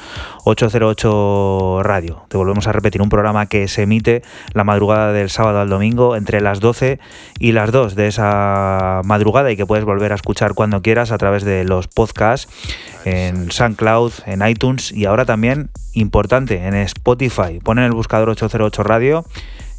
[0.44, 2.22] 808 Radio.
[2.28, 4.20] Te volvemos a repetir un programa que se emite
[4.52, 6.98] la madrugada del sábado al domingo entre las 12
[7.38, 11.16] y las 2 de esa madrugada y que puedes volver a escuchar cuando quieras a
[11.16, 12.46] través de los podcasts
[13.04, 17.60] en SoundCloud, en iTunes y ahora también, importante, en Spotify.
[17.62, 19.24] Pon en el buscador 808 Radio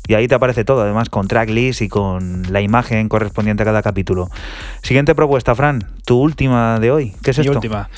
[0.09, 3.83] y ahí te aparece todo, además con tracklist y con la imagen correspondiente a cada
[3.83, 4.29] capítulo.
[4.81, 7.13] Siguiente propuesta, Fran, tu última de hoy.
[7.21, 7.59] ¿Qué es Mi esto?
[7.59, 7.89] última.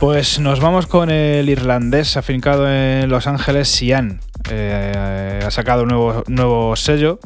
[0.00, 4.18] Pues nos vamos con el irlandés afincado en Los Ángeles, Sian.
[4.50, 7.20] Eh, ha sacado un nuevo, nuevo sello.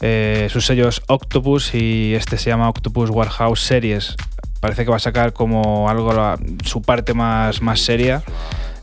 [0.00, 4.16] Eh, su sello es Octopus y este se llama Octopus Warehouse Series.
[4.60, 8.22] Parece que va a sacar como algo la- su parte más, más seria,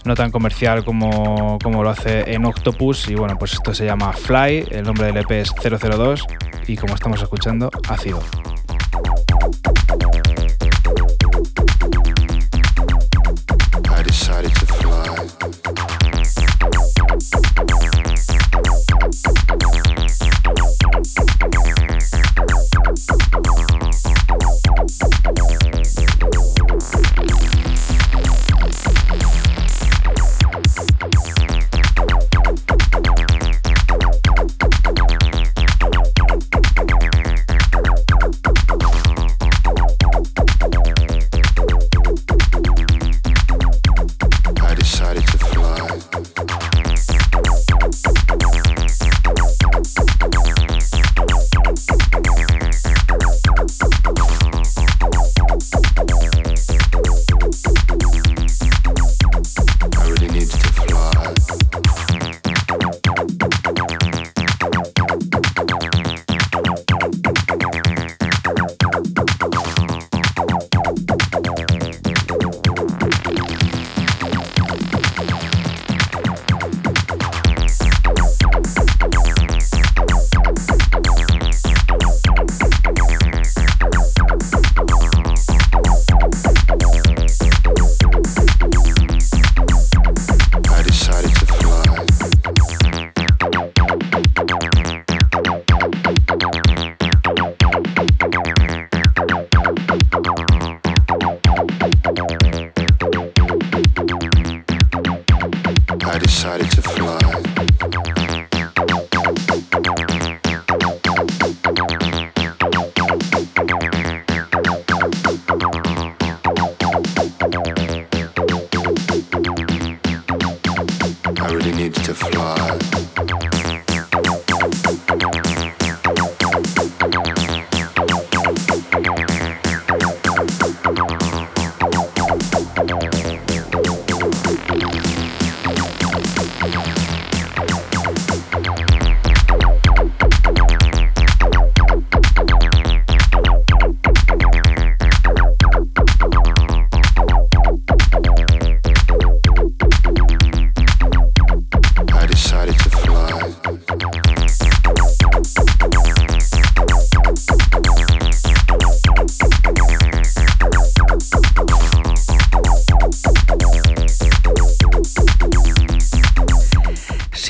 [0.06, 3.08] no tan comercial como, como lo hace en Octopus.
[3.10, 6.26] Y bueno, pues esto se llama Fly, el nombre del EP es 002
[6.68, 8.20] y como estamos escuchando, ácido.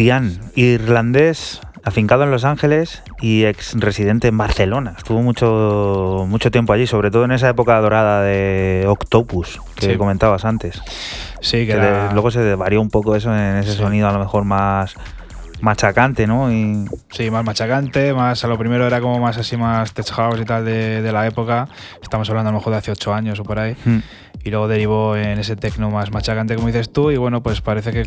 [0.02, 4.94] Sian, irlandés, afincado en Los Ángeles y ex residente en Barcelona.
[4.95, 9.98] Estuvo mucho, mucho tiempo allí, sobre todo en esa época dorada de Octopus que Sí.
[9.98, 10.80] comentabas antes.
[11.41, 13.78] Sí, que Que era- de- luego se varió un poco eso en ese Sí.
[13.80, 14.94] sonido a lo mejor más
[15.61, 16.52] machacante, ¿no?
[16.52, 20.40] Y Sí, más machacante, más a lo primero era como más así, más tech house
[20.40, 21.68] y tal de, de la época.
[22.03, 23.76] Estamos hablando a lo mejor de hace ocho años o por ahí.
[23.84, 23.98] hmm,
[24.44, 27.10] Y luego derivó en ese tecno más machacante, como dices tú.
[27.11, 28.03] Y bueno, pues parece que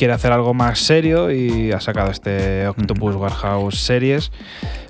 [0.00, 4.32] quiere hacer algo más serio y ha sacado este Octopus Warehouse Series,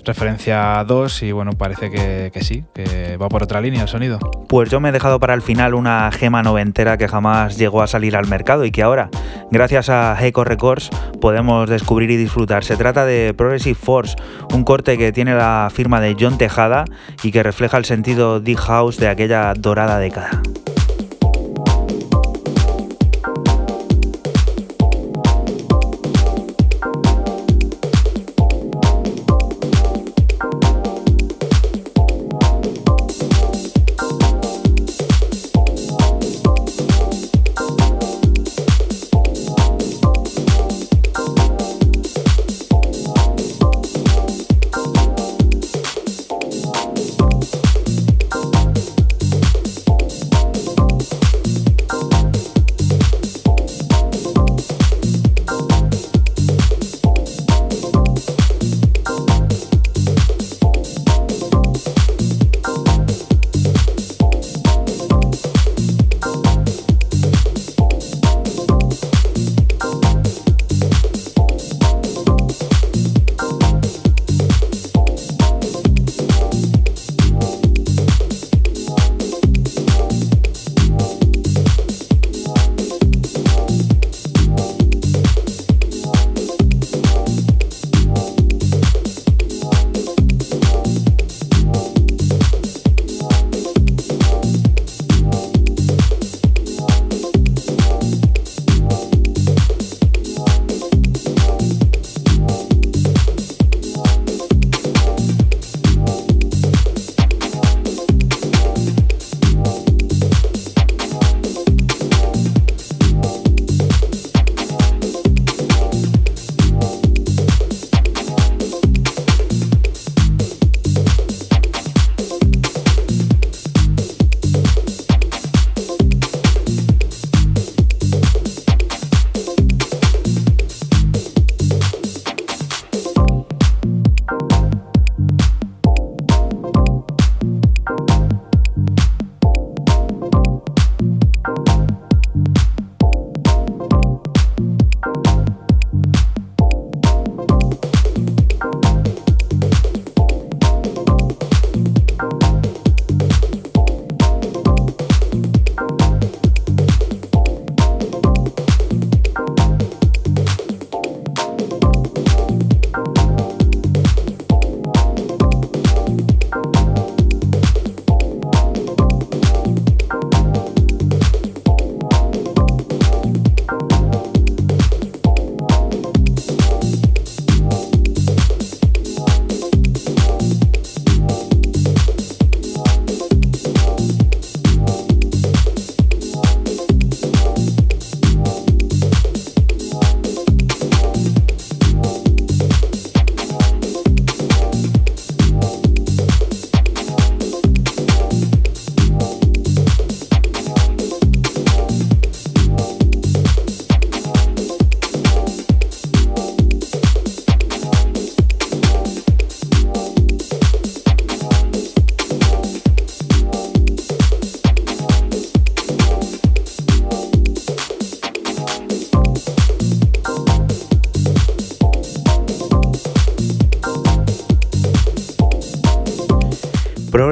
[0.05, 1.25] referencia a 2.
[1.25, 4.21] Y bueno, parece que, que sí, que va por otra línea el sonido.
[4.49, 7.89] Pues yo me he dejado para el final una gema noventera que jamás llegó a
[7.89, 9.11] salir al mercado y que ahora,
[9.51, 12.63] gracias a Heco Records, podemos descubrir y disfrutar.
[12.63, 14.15] Se trata de Progressive Force,
[14.55, 16.85] un corte que tiene la firma de John Tejada
[17.25, 20.40] y que refleja el sentido deep house de aquella dorada década.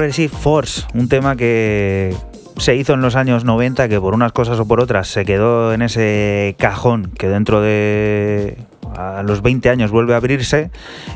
[0.09, 2.15] Progressive Force, un tema que
[2.57, 5.71] se hizo en los años 90, que por unas cosas o por otras se quedó
[5.71, 8.57] en ese cajón que dentro de
[8.95, 10.71] a los 20 años vuelve a abrirse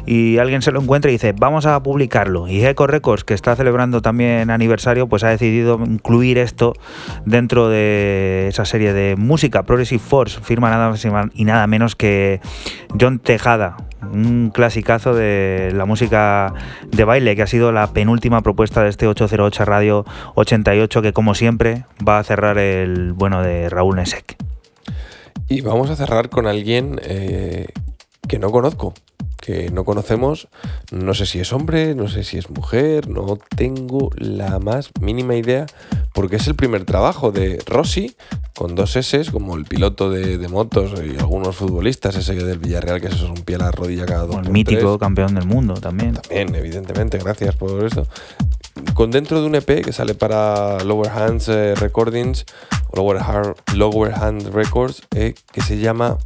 [0.06, 2.48] y alguien se lo encuentra y dice, vamos a publicarlo.
[2.48, 6.74] Y Echo Records, que está celebrando también aniversario, pues ha decidido incluir esto
[7.26, 9.64] dentro de esa serie de música.
[9.64, 11.04] Progressive Force firma nada más
[11.34, 12.42] y nada menos que
[13.00, 13.76] John Tejada,
[14.12, 16.54] un clasicazo de la música
[16.88, 20.06] de baile, que ha sido la penúltima propuesta de este 808 Radio
[20.36, 24.36] 88, que como siempre va a cerrar el bueno de Raúl Nesek.
[25.50, 27.68] Y vamos a cerrar con alguien eh,
[28.28, 28.94] que no conozco,
[29.46, 30.48] que no conocemos,
[30.92, 35.36] no sé si es hombre, no sé si es mujer, no tengo la más mínima
[35.36, 35.66] idea,
[36.14, 38.16] porque es el primer trabajo de Rossi,
[38.56, 43.02] con dos S, como el piloto de, de motos y algunos futbolistas, ese del Villarreal
[43.02, 45.00] que se rompía la rodilla cada dos El mítico tres.
[45.00, 46.14] campeón del mundo también.
[46.14, 48.08] También, evidentemente, gracias por eso.
[48.94, 52.46] Con dentro de un EP que sale para Lower Hands eh, Recordings,
[52.94, 56.18] Lower, Har- Lower Hand Records, eh, que se llama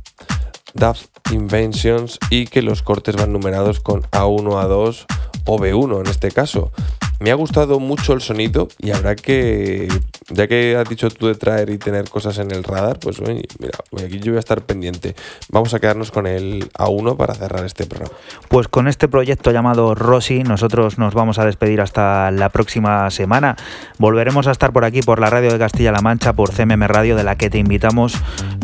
[0.77, 5.05] Daft Inventions y que los cortes van numerados con A1, A2
[5.45, 6.71] o B1 en este caso.
[7.19, 9.87] Me ha gustado mucho el sonido y habrá que,
[10.29, 13.43] ya que has dicho tú de traer y tener cosas en el radar, pues oye,
[13.59, 15.15] mira, aquí yo voy a estar pendiente.
[15.49, 18.13] Vamos a quedarnos con el A1 para cerrar este programa.
[18.49, 23.55] Pues con este proyecto llamado Rosy, nosotros nos vamos a despedir hasta la próxima semana.
[23.99, 27.23] Volveremos a estar por aquí, por la radio de Castilla-La Mancha, por CMM Radio, de
[27.23, 28.15] la que te invitamos.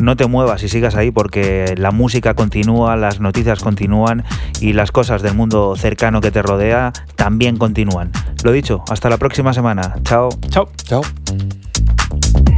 [0.02, 4.24] No te muevas y sigas ahí porque la música continúa, las noticias continúan
[4.60, 8.12] y las cosas del mundo cercano que te rodea también continúan.
[8.42, 9.96] Lo dicho, hasta la próxima semana.
[10.04, 10.28] Chao.
[10.50, 10.68] Chao.
[10.84, 11.02] Chao.
[11.86, 12.53] Thank you.